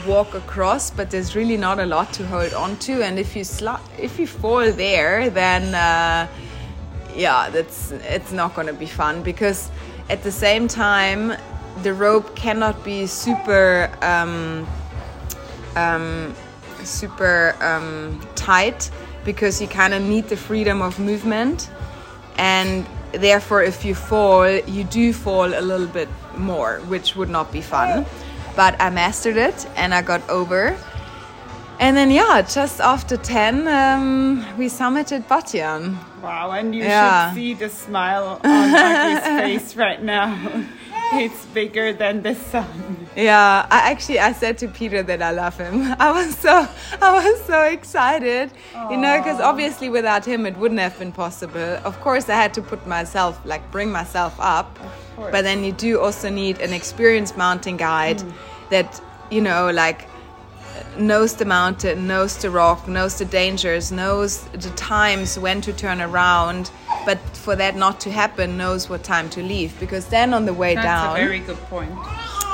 walk 0.06 0.34
across, 0.34 0.90
but 0.90 1.10
there's 1.10 1.34
really 1.34 1.56
not 1.56 1.78
a 1.78 1.86
lot 1.86 2.12
to 2.14 2.26
hold 2.26 2.52
on 2.54 2.76
to. 2.78 3.02
And 3.02 3.18
if 3.18 3.36
you 3.36 3.44
if 3.98 4.18
you 4.18 4.26
fall 4.26 4.70
there, 4.72 5.30
then 5.30 5.74
uh, 5.74 6.28
yeah, 7.14 7.50
that's 7.50 7.92
it's 7.92 8.32
not 8.32 8.54
going 8.54 8.66
to 8.66 8.72
be 8.72 8.86
fun 8.86 9.22
because 9.22 9.70
at 10.10 10.22
the 10.22 10.32
same 10.32 10.68
time 10.68 11.34
the 11.82 11.92
rope 11.92 12.36
cannot 12.36 12.84
be 12.84 13.06
super 13.06 13.90
um, 14.02 14.66
um, 15.76 16.34
super 16.84 17.56
um, 17.60 18.20
tight 18.34 18.90
because 19.24 19.60
you 19.60 19.68
kind 19.68 19.94
of 19.94 20.02
need 20.02 20.28
the 20.28 20.36
freedom 20.36 20.82
of 20.82 20.98
movement 20.98 21.70
and 22.36 22.86
therefore 23.18 23.62
if 23.62 23.84
you 23.84 23.94
fall 23.94 24.48
you 24.48 24.84
do 24.84 25.12
fall 25.12 25.46
a 25.46 25.60
little 25.60 25.86
bit 25.86 26.08
more 26.36 26.78
which 26.88 27.16
would 27.16 27.28
not 27.30 27.50
be 27.52 27.60
fun 27.60 28.04
but 28.56 28.74
i 28.80 28.90
mastered 28.90 29.36
it 29.36 29.66
and 29.76 29.94
i 29.94 30.02
got 30.02 30.22
over 30.28 30.76
and 31.80 31.96
then 31.96 32.10
yeah 32.10 32.40
just 32.42 32.80
after 32.80 33.16
10 33.16 33.66
um, 33.68 34.44
we 34.58 34.66
summited 34.66 35.26
batian 35.28 35.96
Wow, 36.22 36.52
and 36.52 36.74
you 36.74 36.84
Yeah. 36.84 37.28
should 37.28 37.34
see 37.34 37.52
the 37.52 37.68
smile 37.68 38.40
on 38.42 38.74
Agi's 38.74 39.20
face 39.42 39.76
right 39.76 40.02
now. 40.02 40.28
It's 41.20 41.46
bigger 41.46 41.92
than 41.92 42.22
the 42.22 42.34
sun. 42.34 43.06
Yeah, 43.16 43.66
I 43.70 43.90
actually 43.90 44.18
I 44.18 44.32
said 44.32 44.58
to 44.58 44.68
Peter 44.68 45.02
that 45.02 45.22
I 45.22 45.30
love 45.30 45.56
him. 45.56 45.82
I 45.98 46.10
was 46.10 46.36
so 46.36 46.68
I 47.00 47.12
was 47.12 47.44
so 47.44 47.62
excited, 47.62 48.50
you 48.90 48.96
know, 48.96 49.18
because 49.18 49.40
obviously 49.40 49.88
without 49.88 50.24
him 50.24 50.46
it 50.46 50.56
wouldn't 50.56 50.80
have 50.80 50.98
been 50.98 51.12
possible. 51.12 51.78
Of 51.84 52.00
course, 52.00 52.28
I 52.28 52.34
had 52.34 52.52
to 52.54 52.62
put 52.62 52.86
myself 52.86 53.40
like 53.44 53.70
bring 53.70 53.90
myself 53.90 54.34
up, 54.38 54.78
but 55.16 55.42
then 55.42 55.64
you 55.64 55.72
do 55.72 56.00
also 56.00 56.28
need 56.28 56.60
an 56.60 56.72
experienced 56.72 57.36
mountain 57.36 57.76
guide 57.76 58.18
mm. 58.18 58.32
that 58.70 59.00
you 59.30 59.40
know 59.40 59.70
like 59.70 60.08
knows 60.98 61.34
the 61.34 61.44
mountain, 61.44 62.06
knows 62.06 62.36
the 62.38 62.50
rock, 62.50 62.86
knows 62.88 63.18
the 63.18 63.24
dangers, 63.24 63.90
knows 63.92 64.42
the 64.52 64.70
times 64.70 65.38
when 65.38 65.60
to 65.62 65.72
turn 65.72 66.00
around. 66.00 66.70
But 67.04 67.18
for 67.36 67.54
that 67.56 67.76
not 67.76 68.00
to 68.00 68.10
happen, 68.10 68.56
knows 68.56 68.88
what 68.88 69.02
time 69.04 69.28
to 69.30 69.42
leave. 69.42 69.78
Because 69.78 70.06
then 70.06 70.32
on 70.32 70.46
the 70.46 70.54
way 70.54 70.74
That's 70.74 70.86
down, 70.86 71.16
a 71.16 71.20
very 71.20 71.40
good 71.40 71.58
point. 71.68 71.92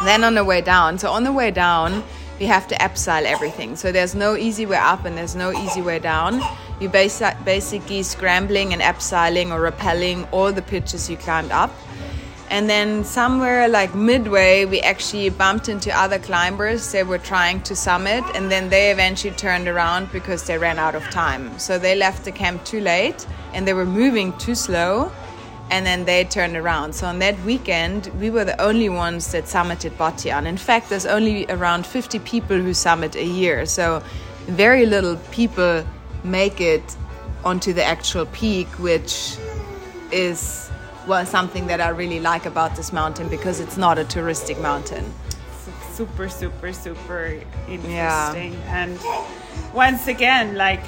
then 0.04 0.24
on 0.24 0.34
the 0.34 0.44
way 0.44 0.60
down, 0.60 0.98
so 0.98 1.10
on 1.10 1.24
the 1.24 1.32
way 1.32 1.50
down, 1.50 2.02
we 2.40 2.46
have 2.46 2.66
to 2.68 2.74
abseil 2.76 3.22
everything. 3.24 3.76
So 3.76 3.92
there's 3.92 4.14
no 4.14 4.34
easy 4.34 4.66
way 4.66 4.78
up 4.78 5.04
and 5.04 5.16
there's 5.16 5.36
no 5.36 5.52
easy 5.52 5.82
way 5.82 5.98
down. 5.98 6.40
You 6.80 6.88
basi- 6.88 7.44
basically 7.44 8.02
scrambling 8.02 8.72
and 8.72 8.80
abseiling 8.80 9.50
or 9.52 9.70
rappelling 9.70 10.26
all 10.32 10.50
the 10.50 10.62
pitches 10.62 11.10
you 11.10 11.16
climbed 11.18 11.52
up. 11.52 11.70
And 12.50 12.68
then 12.68 13.04
somewhere 13.04 13.68
like 13.68 13.94
midway, 13.94 14.64
we 14.64 14.80
actually 14.80 15.30
bumped 15.30 15.68
into 15.68 15.96
other 15.96 16.18
climbers. 16.18 16.90
They 16.90 17.04
were 17.04 17.18
trying 17.18 17.62
to 17.62 17.76
summit, 17.76 18.24
and 18.34 18.50
then 18.50 18.68
they 18.68 18.90
eventually 18.90 19.34
turned 19.34 19.68
around 19.68 20.10
because 20.12 20.44
they 20.44 20.58
ran 20.58 20.78
out 20.78 20.96
of 20.96 21.04
time. 21.10 21.58
So 21.58 21.78
they 21.78 21.94
left 21.94 22.24
the 22.24 22.32
camp 22.32 22.64
too 22.64 22.80
late, 22.80 23.24
and 23.54 23.66
they 23.66 23.72
were 23.72 23.86
moving 23.86 24.36
too 24.38 24.54
slow 24.54 25.12
and 25.70 25.86
then 25.86 26.04
they 26.04 26.24
turned 26.24 26.56
around. 26.56 26.94
So 26.94 27.06
on 27.06 27.20
that 27.20 27.38
weekend, 27.44 28.08
we 28.18 28.28
were 28.30 28.44
the 28.44 28.60
only 28.60 28.88
ones 28.88 29.30
that 29.32 29.44
summited 29.44 29.92
Batian. 29.92 30.46
In 30.46 30.56
fact, 30.56 30.90
there's 30.90 31.06
only 31.06 31.46
around 31.46 31.86
50 31.86 32.18
people 32.20 32.58
who 32.58 32.74
summit 32.74 33.14
a 33.14 33.24
year. 33.24 33.66
So 33.66 34.02
very 34.46 34.84
little 34.84 35.16
people 35.30 35.84
make 36.24 36.60
it 36.60 36.82
onto 37.44 37.72
the 37.72 37.84
actual 37.84 38.26
peak, 38.26 38.66
which 38.78 39.36
is 40.10 40.69
well 41.06 41.24
something 41.26 41.66
that 41.68 41.80
I 41.80 41.88
really 41.88 42.20
like 42.20 42.46
about 42.46 42.76
this 42.76 42.92
mountain 42.92 43.28
because 43.28 43.60
it's 43.60 43.76
not 43.76 43.98
a 43.98 44.04
touristic 44.04 44.60
mountain. 44.60 45.04
Su- 45.64 45.72
super 45.94 46.28
super 46.28 46.72
super 46.72 47.38
interesting 47.68 48.54
and 48.68 48.98
once 49.74 50.06
again 50.08 50.56
like 50.56 50.80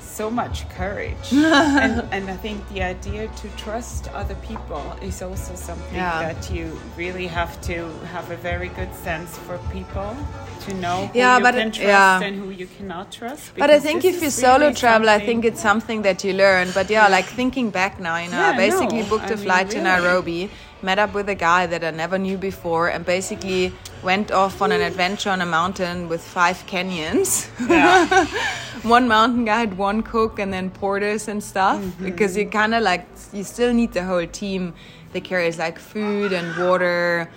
so 0.00 0.30
much 0.30 0.66
courage 0.70 1.30
and, 1.32 2.00
and 2.10 2.30
i 2.30 2.36
think 2.36 2.66
the 2.70 2.82
idea 2.82 3.28
to 3.36 3.48
trust 3.50 4.08
other 4.14 4.34
people 4.36 4.82
is 5.02 5.20
also 5.20 5.54
something 5.54 5.94
Yeah. 5.94 6.32
that 6.32 6.50
you 6.50 6.64
really 6.96 7.26
have 7.26 7.60
to 7.62 7.90
have 8.14 8.30
a 8.30 8.36
very 8.36 8.68
good 8.68 8.92
sense 8.94 9.36
for 9.36 9.58
people 9.70 10.16
to 10.60 10.74
know 10.74 11.06
who 11.06 11.18
Yeah, 11.18 11.36
you 11.38 11.42
but 11.42 11.54
can 11.54 11.68
it- 11.68 11.74
trust 11.74 11.88
yeah. 11.88 12.20
and 12.22 12.36
who 12.36 12.50
you 12.50 12.66
cannot 12.66 13.12
trust 13.12 13.52
But 13.56 13.70
I 13.70 13.78
think 13.78 14.04
if 14.04 14.22
you 14.22 14.30
solo 14.30 14.58
really 14.58 14.74
travel, 14.74 15.08
I 15.08 15.18
think 15.18 15.44
it's 15.44 15.60
something 15.60 16.02
that 16.02 16.24
you 16.24 16.32
learn. 16.32 16.70
But 16.74 16.90
yeah, 16.90 17.08
like 17.08 17.26
thinking 17.26 17.70
back 17.70 17.98
now, 18.00 18.16
you 18.16 18.30
know, 18.30 18.38
Yeah, 18.38 18.50
I 18.50 18.56
basically 18.56 19.02
no, 19.02 19.08
booked 19.08 19.30
I 19.30 19.34
a 19.34 19.36
mean, 19.36 19.44
flight 19.44 19.70
to. 19.70 19.80
Nairobi, 19.82 20.50
met 20.82 20.98
up 20.98 21.14
with 21.14 21.28
a 21.28 21.34
guy 21.34 21.66
that 21.66 21.82
I 21.84 21.90
never 21.90 22.18
knew 22.18 22.36
before, 22.38 22.88
and 22.88 23.04
basically 23.04 23.72
went 24.02 24.30
off 24.30 24.60
on 24.62 24.72
an 24.72 24.80
adventure 24.82 25.30
on 25.30 25.40
a 25.40 25.46
mountain 25.46 26.08
with 26.08 26.22
five 26.22 26.58
Kenyans. 26.66 27.48
yeah. 27.68 28.26
one 28.82 29.08
mountain 29.08 29.44
guide, 29.44 29.76
one 29.78 30.02
cook, 30.02 30.38
and 30.38 30.52
then 30.52 30.70
porters 30.70 31.28
and 31.28 31.42
stuff. 31.42 31.80
Mm-hmm. 31.80 32.04
Because 32.04 32.36
you 32.36 32.46
kind 32.48 32.74
of 32.74 32.82
like, 32.82 33.06
you 33.32 33.42
still 33.44 33.72
need 33.72 33.92
the 33.92 34.04
whole 34.04 34.26
team 34.26 34.74
that 35.12 35.24
carries 35.24 35.58
like 35.58 35.78
food 35.78 36.32
and 36.32 36.46
water 36.62 37.28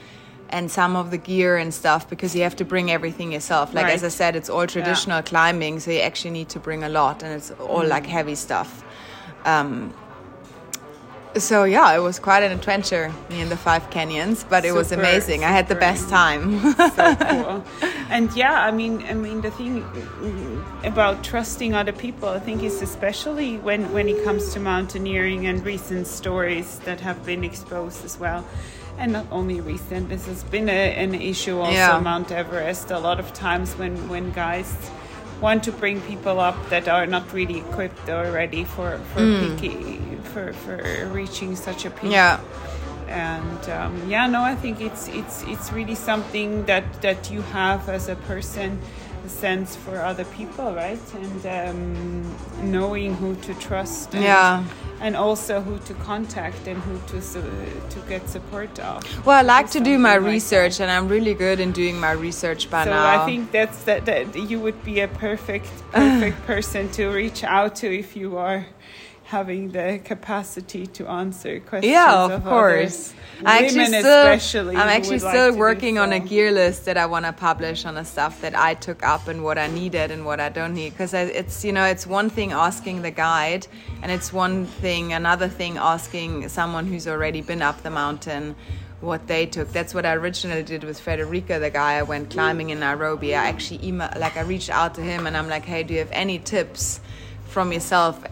and 0.50 0.70
some 0.72 0.96
of 0.96 1.12
the 1.12 1.18
gear 1.18 1.58
and 1.58 1.74
stuff 1.74 2.10
because 2.10 2.36
you 2.36 2.42
have 2.44 2.56
to 2.56 2.66
bring 2.66 2.90
everything 2.92 3.32
yourself. 3.32 3.74
Like, 3.74 3.86
as 3.88 4.04
I 4.04 4.08
said, 4.10 4.36
it's 4.36 4.50
all 4.50 4.66
traditional 4.68 5.22
climbing, 5.22 5.80
so 5.80 5.92
you 5.92 6.00
actually 6.00 6.32
need 6.32 6.50
to 6.50 6.60
bring 6.60 6.84
a 6.84 6.90
lot 6.90 7.24
and 7.24 7.34
it's 7.34 7.52
all 7.52 7.86
like 7.86 8.04
Mm. 8.06 8.08
heavy 8.18 8.36
stuff. 8.36 8.84
Um, 9.46 9.94
so 11.38 11.64
yeah, 11.64 11.96
it 11.96 12.00
was 12.00 12.20
quite 12.20 12.44
an 12.44 12.52
adventure, 12.52 13.14
me 13.30 13.42
and 13.42 13.52
the 13.52 13.58
five 13.58 13.90
Kenyans, 13.90 14.48
but 14.50 14.66
it 14.66 14.74
was 14.74 14.92
amazing. 14.92 15.44
I 15.44 15.50
had 15.50 15.68
the 15.68 15.76
best 15.76 16.10
time. 16.10 16.60
so 16.96 17.16
cool. 17.16 17.64
And 18.10 18.36
yeah, 18.36 18.64
I 18.64 18.72
mean, 18.72 19.04
I 19.04 19.14
mean, 19.14 19.42
the 19.42 19.52
thing 19.52 19.84
mm, 19.84 20.86
about 20.86 21.24
trusting 21.24 21.76
other 21.76 21.92
people, 21.92 22.30
I 22.30 22.40
think, 22.40 22.64
is 22.64 22.82
especially 22.82 23.58
when 23.58 23.92
when 23.94 24.10
it 24.10 24.24
comes 24.24 24.54
to 24.54 24.60
mountaineering 24.60 25.46
and 25.46 25.64
recent 25.64 26.08
stories 26.08 26.80
that 26.80 27.00
have 27.02 27.24
been 27.26 27.44
exposed 27.44 28.04
as 28.04 28.20
well. 28.20 28.44
And 28.98 29.14
not 29.14 29.28
only 29.32 29.62
recent, 29.62 30.10
this 30.10 30.26
has 30.26 30.44
been 30.44 30.68
a, 30.68 30.94
an 30.96 31.14
issue 31.14 31.60
also 31.60 31.72
Yeah. 31.72 32.00
Mount 32.00 32.32
Everest. 32.32 32.92
A 32.92 33.00
lot 33.00 33.20
of 33.20 33.32
times 33.34 33.78
when 33.78 33.96
when 34.10 34.32
guys 34.32 34.76
want 35.42 35.64
to 35.64 35.72
bring 35.72 36.02
people 36.02 36.40
up 36.40 36.58
that 36.70 36.88
are 36.88 37.06
not 37.06 37.32
really 37.32 37.60
equipped 37.60 38.10
or 38.10 38.32
ready 38.32 38.66
for 38.66 38.98
for 39.14 39.22
for 40.22 40.54
for 40.54 40.78
reaching 41.12 41.56
such 41.56 41.86
a 41.86 41.90
peak 41.92 42.12
yeah. 42.12 42.40
and 43.08 43.70
um, 43.70 44.10
yeah 44.10 44.28
no 44.28 44.42
i 44.42 44.56
think 44.56 44.80
it's 44.82 45.08
it's 45.10 45.44
it's 45.44 45.72
really 45.72 45.96
something 45.96 46.66
that 46.66 46.84
that 47.02 47.32
you 47.32 47.42
have 47.54 47.90
as 47.90 48.08
a 48.10 48.16
person 48.16 48.80
a 49.26 49.30
sense 49.30 49.76
for 49.76 49.98
other 50.02 50.26
people 50.26 50.74
right 50.74 51.00
and 51.16 51.46
um, 51.46 52.72
knowing 52.72 53.14
who 53.16 53.36
to 53.36 53.54
trust 53.56 54.14
and, 54.16 54.24
Yeah. 54.24 54.64
and 55.02 55.16
also 55.16 55.60
who 55.62 55.78
to 55.80 55.94
contact 56.06 56.68
and 56.68 56.78
who 56.84 57.00
to 57.12 57.22
su- 57.22 57.44
to 57.90 58.00
get 58.08 58.30
support 58.30 58.80
of 58.80 59.04
Well, 59.26 59.38
I 59.38 59.42
like 59.42 59.70
to 59.72 59.80
do 59.80 59.98
my 60.00 60.18
like 60.18 60.32
research, 60.34 60.80
and 60.80 60.90
I'm 60.92 61.08
really 61.10 61.34
good 61.34 61.60
in 61.60 61.72
doing 61.74 62.00
my 62.00 62.12
research 62.12 62.70
by 62.70 62.84
so 62.86 62.92
now. 62.92 63.22
I 63.22 63.26
think 63.26 63.52
that's 63.52 63.84
that, 63.84 64.06
that 64.06 64.36
you 64.50 64.60
would 64.60 64.82
be 64.84 65.02
a 65.02 65.08
perfect 65.08 65.68
perfect 65.92 66.38
person 66.54 66.90
to 66.92 67.08
reach 67.10 67.44
out 67.44 67.76
to 67.82 67.88
if 68.04 68.16
you 68.16 68.38
are 68.38 68.66
having 69.30 69.70
the 69.70 70.02
capacity 70.04 70.88
to 70.88 71.08
answer 71.08 71.60
questions. 71.60 71.92
yeah, 71.92 72.26
of, 72.26 72.32
other 72.32 72.50
course. 72.50 73.14
I 73.46 73.64
actually 73.64 73.86
still, 73.86 74.26
especially 74.28 74.76
I'm 74.76 74.90
actually 74.90 75.20
like 75.20 75.34
still 75.36 75.52
to 75.52 75.58
working 75.58 76.00
on 76.00 76.12
a 76.12 76.20
gear 76.20 76.52
list 76.52 76.86
that 76.86 76.98
I 76.98 77.06
want 77.06 77.26
to 77.26 77.32
publish 77.32 77.86
on 77.86 77.94
the 77.94 78.04
stuff 78.04 78.42
that 78.42 78.56
I 78.56 78.74
took 78.74 79.04
up 79.04 79.28
and 79.28 79.44
what 79.44 79.60
I 79.60 79.68
needed 79.68 80.10
and 80.10 80.26
what 80.26 80.40
I 80.40 80.50
don't 80.50 80.74
need. 80.74 80.94
Because 80.94 81.14
it's 81.14 81.64
you 81.64 81.72
know 81.72 81.86
it's 81.86 82.08
one 82.08 82.32
thing 82.32 82.54
asking 82.54 83.04
the 83.04 83.12
guide, 83.12 83.68
and 84.02 84.12
it's 84.12 84.34
one 84.34 84.66
thing 84.66 85.14
another 85.14 85.48
thing 85.48 85.78
asking 85.78 86.50
someone 86.50 86.88
who's 86.88 87.08
already 87.08 87.42
been 87.42 87.62
up 87.62 87.84
the 87.84 87.92
mountain 87.92 88.56
what 89.00 89.28
they 89.28 89.46
took. 89.46 89.72
That's 89.72 89.94
what 89.94 90.08
I 90.08 90.14
originally 90.16 90.64
did 90.64 90.84
with 90.84 91.00
Federico, 91.00 91.60
the 91.60 91.70
guy 91.70 92.00
I 92.00 92.02
went 92.02 92.32
climbing 92.32 92.72
in 92.72 92.80
Nairobi. 92.80 93.36
I 93.36 93.48
actually 93.48 93.86
email 93.88 94.10
like 94.18 94.38
I 94.38 94.42
reached 94.42 94.72
out 94.72 94.96
to 94.96 95.02
him 95.02 95.28
and 95.28 95.38
I'm 95.38 95.48
like, 95.48 95.66
hey, 95.66 95.84
do 95.84 95.94
you 95.94 96.00
have 96.00 96.12
any 96.12 96.40
tips 96.40 97.00
from 97.46 97.72
yourself? 97.72 98.24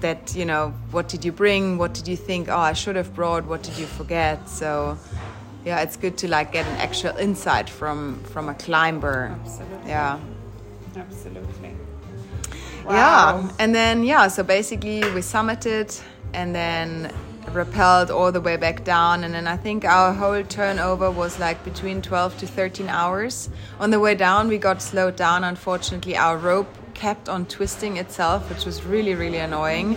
That 0.00 0.34
you 0.34 0.44
know 0.44 0.72
what 0.90 1.08
did 1.08 1.24
you 1.24 1.32
bring 1.32 1.78
what 1.78 1.94
did 1.94 2.06
you 2.08 2.16
think 2.16 2.48
oh 2.48 2.56
i 2.56 2.72
should 2.72 2.96
have 2.96 3.14
brought 3.14 3.44
what 3.46 3.62
did 3.62 3.76
you 3.78 3.86
forget 3.86 4.48
so 4.48 4.98
yeah 5.64 5.80
it's 5.80 5.96
good 5.96 6.16
to 6.18 6.28
like 6.28 6.52
get 6.52 6.66
an 6.66 6.76
actual 6.76 7.16
insight 7.16 7.68
from 7.68 8.22
from 8.24 8.48
a 8.48 8.54
climber 8.54 9.36
Absolutely. 9.40 9.88
yeah 9.88 10.18
Absolutely. 10.96 11.70
yeah 12.84 13.50
and 13.58 13.74
then 13.74 14.02
yeah 14.04 14.28
so 14.28 14.42
basically 14.42 15.00
we 15.12 15.20
summited 15.20 16.00
and 16.32 16.54
then 16.54 17.12
rappelled 17.52 18.10
all 18.10 18.32
the 18.32 18.40
way 18.40 18.56
back 18.56 18.84
down. 18.84 19.24
And 19.24 19.34
then 19.34 19.46
I 19.46 19.56
think 19.56 19.84
our 19.84 20.12
whole 20.12 20.42
turnover 20.42 21.10
was 21.10 21.38
like 21.38 21.62
between 21.64 22.02
12 22.02 22.38
to 22.38 22.46
13 22.46 22.88
hours. 22.88 23.48
On 23.80 23.90
the 23.90 24.00
way 24.00 24.14
down, 24.14 24.48
we 24.48 24.58
got 24.58 24.82
slowed 24.82 25.16
down. 25.16 25.44
Unfortunately, 25.44 26.16
our 26.16 26.36
rope 26.36 26.68
kept 26.98 27.28
on 27.28 27.46
twisting 27.46 27.96
itself, 27.96 28.50
which 28.50 28.64
was 28.66 28.84
really, 28.84 29.14
really 29.14 29.38
annoying. 29.38 29.96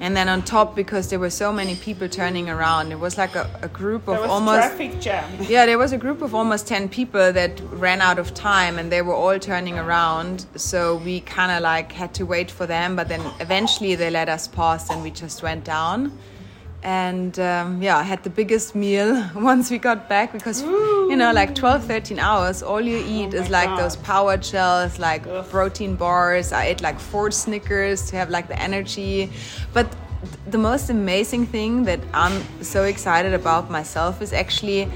And 0.00 0.16
then 0.16 0.28
on 0.28 0.42
top, 0.42 0.74
because 0.74 1.10
there 1.10 1.20
were 1.20 1.30
so 1.30 1.52
many 1.52 1.76
people 1.76 2.08
turning 2.08 2.50
around, 2.50 2.90
it 2.90 2.98
was 2.98 3.16
like 3.16 3.36
a, 3.36 3.48
a 3.62 3.68
group 3.68 4.08
of 4.08 4.14
There 4.14 4.22
was 4.22 4.30
almost 4.30 4.58
traffic 4.58 5.00
jam. 5.00 5.30
yeah, 5.48 5.64
there 5.64 5.78
was 5.78 5.92
a 5.92 5.98
group 5.98 6.22
of 6.22 6.34
almost 6.34 6.66
10 6.66 6.88
people 6.88 7.32
that 7.32 7.60
ran 7.70 8.00
out 8.00 8.18
of 8.18 8.34
time 8.34 8.80
and 8.80 8.90
they 8.90 9.00
were 9.00 9.14
all 9.14 9.38
turning 9.38 9.78
around. 9.78 10.46
So 10.56 10.96
we 10.96 11.20
kind 11.20 11.52
of 11.52 11.62
like 11.62 11.92
had 11.92 12.12
to 12.14 12.26
wait 12.26 12.50
for 12.50 12.66
them, 12.66 12.96
but 12.96 13.06
then 13.06 13.22
eventually 13.38 13.94
they 13.94 14.10
let 14.10 14.28
us 14.28 14.48
pass 14.48 14.90
and 14.90 15.04
we 15.04 15.12
just 15.12 15.40
went 15.44 15.62
down. 15.62 16.18
And 16.84 17.38
um, 17.38 17.80
yeah, 17.80 17.96
i 17.96 18.02
had 18.02 18.24
the 18.24 18.30
biggest 18.30 18.74
meal 18.74 19.24
once 19.36 19.70
we 19.70 19.78
got 19.78 20.08
back 20.08 20.32
because, 20.32 20.62
you 20.62 21.14
know, 21.16 21.32
like 21.32 21.54
12, 21.54 21.84
13 21.84 22.18
hours, 22.18 22.62
all 22.62 22.80
you 22.80 22.98
eat 22.98 23.34
Oh 23.34 23.38
is 23.42 23.48
like 23.50 23.68
God. 23.68 23.78
those 23.78 23.96
power 23.96 24.36
gels, 24.36 24.98
like 24.98 25.26
Ugh. 25.26 25.48
protein 25.48 25.94
bars. 25.94 26.52
I 26.52 26.64
ate 26.66 26.80
like 26.82 26.98
four 26.98 27.30
Snickers 27.30 28.10
to 28.10 28.16
have 28.16 28.30
like 28.30 28.48
the 28.48 28.58
energy. 28.60 29.30
But 29.72 29.90
th- 29.92 30.34
the 30.50 30.58
most 30.58 30.90
amazing 30.90 31.46
thing 31.46 31.84
that 31.84 32.00
I'm 32.12 32.42
so 32.62 32.82
excited 32.84 33.32
about 33.32 33.70
myself 33.70 34.20
is 34.20 34.32
actually 34.32 34.88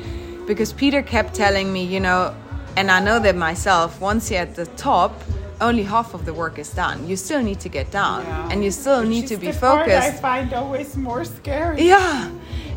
because 0.47 0.73
Peter 0.73 1.03
kept 1.03 1.35
telling 1.35 1.73
me, 1.73 1.85
you 1.85 2.01
know, 2.01 2.35
and 2.77 2.91
I 2.91 3.01
know 3.01 3.19
that 3.19 3.37
myself, 3.37 4.01
once 4.01 4.31
you're 4.31 4.41
at 4.41 4.55
the 4.55 4.67
top, 4.77 5.13
only 5.61 5.83
half 5.83 6.13
of 6.15 6.27
the 6.27 6.35
work 6.35 6.59
is 6.59 6.71
done. 6.71 7.09
You 7.09 7.17
still 7.17 7.43
need 7.43 7.61
to 7.61 7.69
get 7.69 7.91
down 7.91 8.25
Yeah. 8.25 8.49
and 8.51 8.63
you 8.63 8.71
still 8.71 9.01
Which 9.01 9.09
need 9.09 9.27
to 9.29 9.37
be 9.37 9.53
focused. 9.53 10.09
I 10.09 10.11
find 10.13 10.53
always 10.53 10.97
more 10.97 11.25
scary. 11.25 11.83
Yeah. 11.83 12.31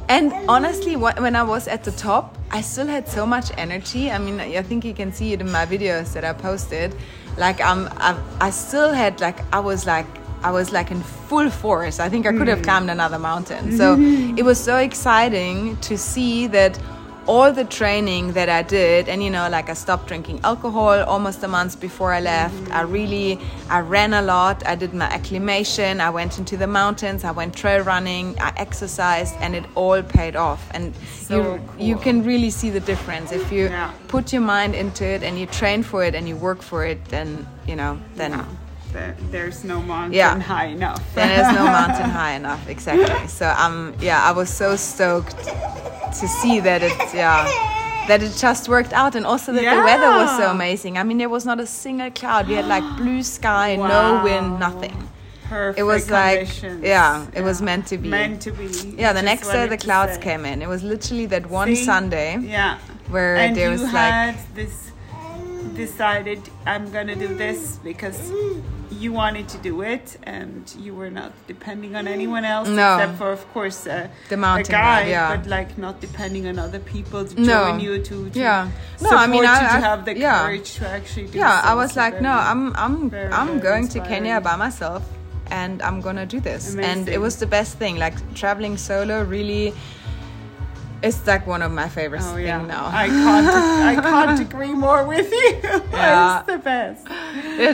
And 0.08 0.34
honestly, 0.48 0.96
when 0.96 1.36
I 1.36 1.44
was 1.44 1.68
at 1.68 1.84
the 1.84 1.92
top, 1.92 2.36
I 2.50 2.62
still 2.62 2.88
had 2.88 3.08
so 3.08 3.26
much 3.28 3.52
energy. 3.58 4.10
I 4.10 4.18
mean, 4.18 4.40
I 4.40 4.62
think 4.64 4.84
you 4.84 4.94
can 4.94 5.14
see 5.14 5.34
it 5.34 5.42
in 5.42 5.52
my 5.52 5.66
videos 5.68 6.14
that 6.14 6.26
I 6.26 6.34
posted. 6.34 6.96
Like, 7.38 7.62
um, 7.64 7.90
I, 7.98 8.18
I 8.42 8.50
still 8.50 8.92
had 8.92 9.22
like 9.22 9.38
I 9.54 9.60
was 9.60 9.86
like 9.86 10.08
I 10.42 10.52
was 10.52 10.72
like 10.72 10.90
in 10.90 11.02
full 11.04 11.50
force. 11.50 12.00
I 12.00 12.10
think 12.10 12.26
I 12.26 12.32
could 12.32 12.48
have 12.48 12.64
climbed 12.64 12.90
another 12.90 13.20
mountain. 13.20 13.78
So 13.78 13.98
it 14.38 14.44
was 14.44 14.58
so 14.60 14.78
exciting 14.78 15.78
to 15.82 15.98
see 15.98 16.48
that 16.48 16.80
all 17.30 17.52
the 17.54 17.64
training 17.64 18.34
that 18.34 18.50
I 18.50 18.64
did, 18.64 19.08
and 19.08 19.22
you 19.24 19.30
know, 19.30 19.48
like 19.50 19.70
I 19.70 19.76
stopped 19.76 20.08
drinking 20.08 20.40
alcohol 20.44 21.04
almost 21.04 21.44
a 21.44 21.48
month 21.48 21.80
before 21.80 22.12
I 22.12 22.20
left. 22.22 22.72
I 22.72 22.82
really, 22.82 23.40
I 23.70 23.82
ran 23.82 24.16
a 24.16 24.22
lot. 24.24 24.66
I 24.66 24.74
did 24.74 24.96
my 24.96 25.06
acclimation. 25.06 26.02
I 26.02 26.10
went 26.10 26.40
into 26.40 26.58
the 26.58 26.66
mountains. 26.66 27.24
I 27.24 27.30
went 27.30 27.56
trail 27.56 27.84
running. 27.84 28.36
I 28.40 28.52
exercised, 28.58 29.36
and 29.42 29.56
it 29.56 29.64
all 29.76 30.02
paid 30.02 30.36
off. 30.36 30.62
And 30.74 30.92
So 31.30 31.36
you, 31.36 31.88
you 31.90 31.98
can 31.98 32.24
really 32.26 32.50
see 32.50 32.72
the 32.72 32.80
difference 32.92 33.32
if 33.32 33.52
you 33.52 33.66
Yeah. 33.70 33.92
put 34.08 34.34
your 34.34 34.42
mind 34.42 34.74
into 34.74 35.06
it 35.06 35.22
and 35.22 35.38
you 35.40 35.46
train 35.46 35.84
for 35.84 36.04
it 36.04 36.16
and 36.16 36.28
you 36.28 36.36
work 36.36 36.62
for 36.64 36.84
it. 36.92 36.98
Then 37.10 37.46
you 37.68 37.76
know, 37.76 38.00
then. 38.16 38.32
There, 38.92 39.16
there's 39.30 39.64
no 39.64 39.80
mountain 39.84 40.14
Yeah. 40.14 40.40
high 40.42 40.70
enough. 40.78 41.04
There's 41.14 41.54
no 41.54 41.66
mountain 41.66 42.10
high 42.22 42.34
enough, 42.42 42.68
exactly. 42.68 43.28
So 43.28 43.46
um, 43.66 43.94
yeah, 44.02 44.30
I 44.30 44.32
was 44.32 44.50
so 44.50 44.76
stoked 44.76 45.46
to 46.14 46.28
see 46.28 46.60
that 46.60 46.82
it's 46.84 47.14
yeah, 47.14 47.46
that 48.08 48.22
it 48.24 48.34
just 48.38 48.70
worked 48.70 48.94
out, 48.94 49.16
and 49.16 49.26
also 49.26 49.52
that 49.54 49.62
the 49.62 49.84
weather 49.84 50.10
was 50.10 50.36
so 50.38 50.52
amazing. 50.52 50.98
I 50.98 51.04
mean, 51.04 51.18
there 51.18 51.30
was 51.30 51.46
not 51.46 51.60
a 51.60 51.66
single 51.66 52.12
cloud. 52.12 52.48
We 52.48 52.56
had 52.56 52.66
like 52.66 52.84
blue 52.98 53.24
sky, 53.24 53.78
Wow. 53.78 53.88
no 53.88 54.24
wind, 54.24 54.60
nothing. 54.60 55.10
Perfect 55.50 55.80
It 55.80 55.84
was 55.84 56.12
like 56.12 56.48
yeah, 56.84 57.26
it 57.34 57.42
was 57.42 57.60
meant 57.62 57.88
to 57.88 57.98
be. 57.98 58.10
Meant 58.10 58.42
to 58.44 58.52
be. 58.52 58.68
Yeah, 58.98 59.14
the 59.14 59.22
next 59.24 59.48
day 59.50 59.66
the 59.68 59.78
clouds 59.78 60.16
say. 60.16 60.22
came 60.22 60.46
in. 60.46 60.62
It 60.62 60.70
was 60.70 60.84
literally 60.84 61.26
that 61.28 61.50
one 61.50 61.76
See? 61.76 61.84
Sunday 61.86 62.38
Yeah. 62.40 62.78
where 63.10 63.36
and 63.38 63.56
there 63.56 63.72
was 63.72 63.82
like 63.92 64.36
this 64.54 64.89
decided 65.76 66.42
I'm 66.66 66.92
gonna 66.92 67.16
do 67.16 67.28
this 67.36 67.78
because 67.84 68.32
you 68.92 69.14
wanted 69.14 69.48
to 69.50 69.58
do 69.60 69.82
it 69.82 70.18
and 70.24 70.74
you 70.78 70.94
were 70.94 71.10
not 71.12 71.32
depending 71.48 71.96
on 71.96 72.08
anyone 72.08 72.44
else 72.44 72.68
No. 72.68 72.96
except 72.98 73.18
for 73.18 73.32
of 73.32 73.48
course 73.54 73.88
uh, 73.88 74.08
The 74.30 74.38
mountain 74.38 74.76
a 74.76 74.78
guy 74.78 75.08
yeah. 75.10 75.36
but 75.36 75.48
like 75.48 75.78
not 75.78 76.02
depending 76.02 76.48
on 76.48 76.60
other 76.60 76.80
people 76.80 77.24
to 77.26 77.40
No. 77.40 77.46
join 77.66 77.80
you 77.80 78.00
to, 78.04 78.30
to 78.32 78.40
Yeah. 78.40 78.70
No, 79.02 79.10
I 79.12 79.28
mean, 79.28 79.44
you 79.44 79.50
I- 79.50 79.60
to 79.60 79.80
have 79.90 80.06
the 80.06 80.18
yeah. 80.18 80.42
courage 80.44 80.74
to 80.76 80.88
actually 80.90 81.28
do 81.28 81.38
yeah 81.38 81.62
i 81.64 81.74
was 81.74 81.96
like 81.96 82.20
no 82.22 82.32
i'm 82.32 82.76
i'm 82.76 83.10
very, 83.10 83.32
i'm 83.32 83.48
very 83.48 83.60
going 83.62 83.88
to 83.90 84.00
kenya 84.02 84.42
by 84.42 84.56
myself 84.56 85.04
and 85.52 85.82
i'm 85.82 86.02
gonna 86.02 86.26
do 86.26 86.40
this 86.40 86.76
and 86.76 87.08
it 87.08 87.20
was 87.22 87.38
the 87.38 87.48
best 87.48 87.78
thing 87.78 87.98
like 87.98 88.16
traveling 88.36 88.76
solo 88.78 89.24
really 89.24 89.74
is 91.02 91.26
like 91.26 91.48
one 91.48 91.62
of 91.62 91.72
my 91.72 91.88
favorite 91.90 92.22
Oh 92.24 92.36
things 92.36 92.48
yeah, 92.48 92.62
now 92.66 92.88
I 92.88 93.08
can't. 93.08 93.48
I 94.00 94.02
can't 94.02 94.40
agree 94.42 94.74
more 94.74 95.06
with 95.06 95.32
you. 95.32 95.60
Yeah. 96.00 96.40
it's 96.40 96.48
the 96.48 96.58
best. 96.58 97.06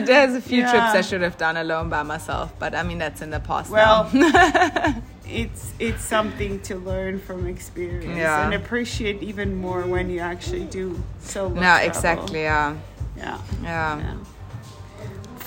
There's 0.06 0.34
a 0.34 0.40
few 0.40 0.62
trips 0.62 0.92
i 0.94 1.00
should 1.00 1.22
have 1.22 1.36
done 1.38 1.56
alone 1.56 1.88
by 1.88 2.02
myself 2.02 2.52
but 2.58 2.74
i 2.74 2.82
mean 2.82 2.98
that's 2.98 3.22
in 3.22 3.30
the 3.30 3.40
past 3.40 3.70
Well, 3.70 4.10
it's 5.26 5.72
it's 5.78 6.04
something 6.04 6.60
to 6.62 6.76
learn 6.76 7.18
from 7.20 7.46
experience 7.46 8.16
Yeah. 8.18 8.44
and 8.44 8.54
appreciate 8.54 9.22
even 9.22 9.54
more 9.56 9.82
when 9.86 10.10
you 10.10 10.20
actually 10.20 10.64
do 10.64 11.02
solo. 11.20 11.54
no 11.54 11.60
travel. 11.60 11.86
exactly 11.88 12.42
yeah 12.42 12.76
Yeah. 13.16 13.38
yeah 13.62 13.98
yeah. 13.98 14.14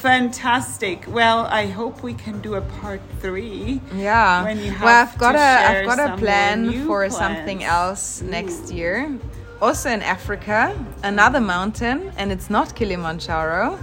Fantastic. 0.01 1.05
Well, 1.07 1.45
I 1.47 1.67
hope 1.67 2.03
we 2.03 2.13
can 2.13 2.39
do 2.39 2.55
a 2.55 2.61
part 2.61 3.01
three. 3.19 3.81
Yeah. 3.93 4.43
When 4.43 4.57
you 4.57 4.73
well, 4.81 5.03
I've 5.03 5.17
got 5.17 5.33
to 5.33 5.39
a 5.39 5.79
I've 5.79 5.85
got 5.85 5.99
a 5.99 6.17
plan 6.17 6.87
for 6.87 7.09
something 7.09 7.59
plans. 7.59 7.71
else 7.71 8.21
next 8.21 8.71
year. 8.71 9.19
Also 9.61 9.89
in 9.89 10.01
Africa, 10.01 10.73
another 11.03 11.41
mountain, 11.41 12.13
and 12.15 12.31
it's 12.31 12.49
not 12.49 12.75
Kilimanjaro. 12.75 13.77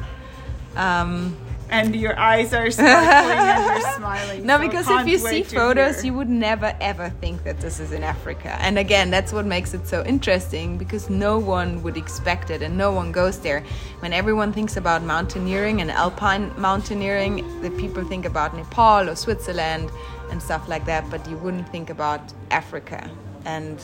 Um, 0.74 1.36
And 1.68 1.96
your 1.96 2.18
eyes 2.18 2.54
are 2.54 2.70
sparkling 2.70 3.38
and 3.38 3.82
you're 3.82 3.92
smiling. 3.96 4.46
no, 4.46 4.56
so 4.56 4.66
because 4.66 4.88
if 4.88 5.06
you 5.08 5.18
see 5.18 5.42
photos, 5.42 6.04
you 6.04 6.14
would 6.14 6.28
never 6.28 6.76
ever 6.80 7.10
think 7.20 7.44
that 7.44 7.60
this 7.60 7.80
is 7.80 7.92
in 7.92 8.02
Africa. 8.02 8.56
And 8.60 8.78
again, 8.78 9.10
that's 9.10 9.32
what 9.32 9.46
makes 9.46 9.74
it 9.74 9.86
so 9.86 10.04
interesting 10.04 10.78
because 10.78 11.10
no 11.10 11.38
one 11.38 11.82
would 11.82 11.96
expect 11.96 12.50
it 12.50 12.62
and 12.62 12.76
no 12.76 12.92
one 12.92 13.12
goes 13.12 13.38
there. 13.40 13.64
When 14.00 14.12
everyone 14.12 14.52
thinks 14.52 14.76
about 14.76 15.02
mountaineering 15.02 15.80
and 15.80 15.90
alpine 15.90 16.52
mountaineering, 16.56 17.62
the 17.62 17.70
people 17.72 18.04
think 18.04 18.24
about 18.24 18.54
Nepal 18.56 19.08
or 19.08 19.16
Switzerland 19.16 19.90
and 20.30 20.42
stuff 20.42 20.68
like 20.68 20.84
that, 20.86 21.08
but 21.10 21.28
you 21.28 21.36
wouldn't 21.38 21.68
think 21.70 21.90
about 21.90 22.32
Africa. 22.50 23.10
And 23.44 23.78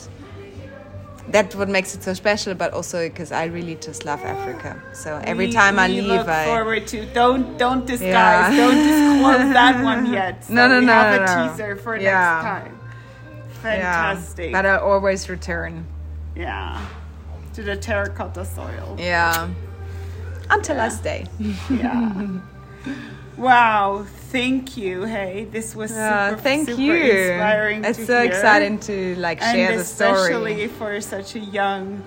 that's 1.29 1.55
what 1.55 1.69
makes 1.69 1.95
it 1.95 2.03
so 2.03 2.13
special, 2.13 2.53
but 2.53 2.73
also 2.73 3.07
because 3.07 3.31
I 3.31 3.45
really 3.45 3.75
just 3.75 4.05
love 4.05 4.21
Africa. 4.23 4.81
So 4.93 5.19
every 5.23 5.47
We- 5.47 5.53
time 5.53 5.79
I 5.79 5.87
leave, 5.87 6.05
look 6.05 6.27
I. 6.27 6.45
forward 6.45 6.85
to. 6.87 7.05
Don't 7.13 7.57
don't 7.57 7.85
disguise. 7.85 8.53
Yeah. 8.53 8.57
Don't 8.67 8.77
disclose 8.87 9.53
that 9.53 9.83
one 9.83 10.05
yet. 10.13 10.43
So 10.47 10.53
No, 10.53 10.67
no, 10.67 10.79
we 10.79 10.85
no, 10.85 10.93
have 10.93 11.15
no, 11.19 11.23
a 11.23 11.45
no. 11.47 11.51
teaser 11.51 11.75
for 11.77 11.95
Yeah. 11.97 12.11
next 12.11 12.43
time. 12.45 12.79
yeah, 13.63 14.13
Fantastic. 14.13 14.51
but 14.51 14.65
I 14.65 14.77
always 14.77 15.29
return. 15.29 15.85
yeah. 16.35 16.85
To 17.53 17.61
the 17.63 17.75
terracotta 17.77 18.43
soil. 18.45 18.95
Yeah. 18.99 19.47
Until 20.49 20.79
I 20.81 20.89
stay. 20.89 21.25
Yeah. 21.69 22.27
wow. 23.37 24.05
Thank 24.31 24.77
you. 24.77 25.03
Hey, 25.03 25.45
this 25.51 25.75
was 25.75 25.91
super, 25.91 26.37
thank 26.41 26.67
super 26.69 26.81
you. 26.81 26.93
inspiring. 26.93 27.85
It's 27.85 28.05
so 28.05 28.21
hear. 28.21 28.25
exciting 28.31 28.79
to 28.79 29.15
like 29.17 29.41
and 29.43 29.55
share 29.55 29.75
the 29.75 29.81
especially 29.81 30.67
for 30.67 30.99
such 31.01 31.35
a 31.35 31.39
young 31.39 32.03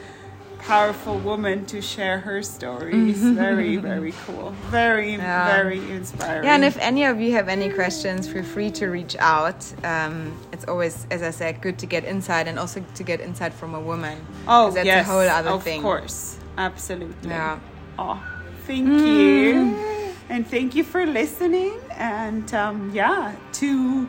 powerful 0.59 1.17
woman 1.21 1.65
to 1.67 1.81
share 1.81 2.19
her 2.19 2.43
story 2.43 3.11
is 3.11 3.23
very 3.23 3.77
very 3.77 4.13
cool 4.27 4.51
very 4.67 5.13
Yeah. 5.13 5.47
very 5.55 5.79
inspiring 5.93 6.43
Yeah, 6.43 6.57
and 6.57 6.65
if 6.65 6.77
any 6.79 7.05
of 7.05 7.21
you 7.21 7.31
have 7.35 7.49
any 7.49 7.69
questions, 7.71 8.27
feel 8.27 8.43
free 8.43 8.73
to 8.73 8.89
reach 8.89 9.15
out. 9.21 9.63
Um, 9.85 10.37
it's 10.53 10.65
always, 10.65 11.07
as 11.13 11.23
I 11.23 11.31
said, 11.31 11.61
good 11.61 11.79
to 11.79 11.87
get 11.87 12.03
insight 12.05 12.49
and 12.49 12.59
also 12.59 12.83
to 12.95 13.03
get 13.05 13.21
insight 13.21 13.53
from 13.55 13.77
a 13.77 13.81
woman. 13.81 14.19
oh 14.49 14.73
that's 14.73 14.87
yes 14.87 15.07
a 15.07 15.11
whole 15.13 15.21
other 15.21 15.51
of 15.51 15.63
thing. 15.63 15.83
course 15.83 16.39
absolutely 16.59 17.29
Yeah. 17.31 17.61
oh 18.01 18.19
thank 18.67 18.89
you 18.89 19.96
and 20.29 20.47
thank 20.47 20.75
you 20.75 20.85
for 20.85 21.07
listening 21.07 21.79
and 21.97 22.53
um, 22.55 22.91
yeah 22.95 23.35
to 23.53 24.09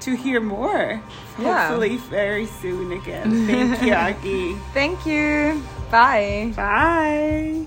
to 0.00 0.16
hear 0.16 0.40
more 0.40 1.00
Yeah. 1.38 1.68
hopefully 1.68 1.96
very 2.10 2.46
soon 2.46 2.92
again 2.92 3.46
thank 3.46 3.82
you 3.82 3.92
Agi 4.08 4.58
Thank 4.74 5.06
you. 5.06 5.62
Bye. 5.90 6.52
bye 6.56 7.66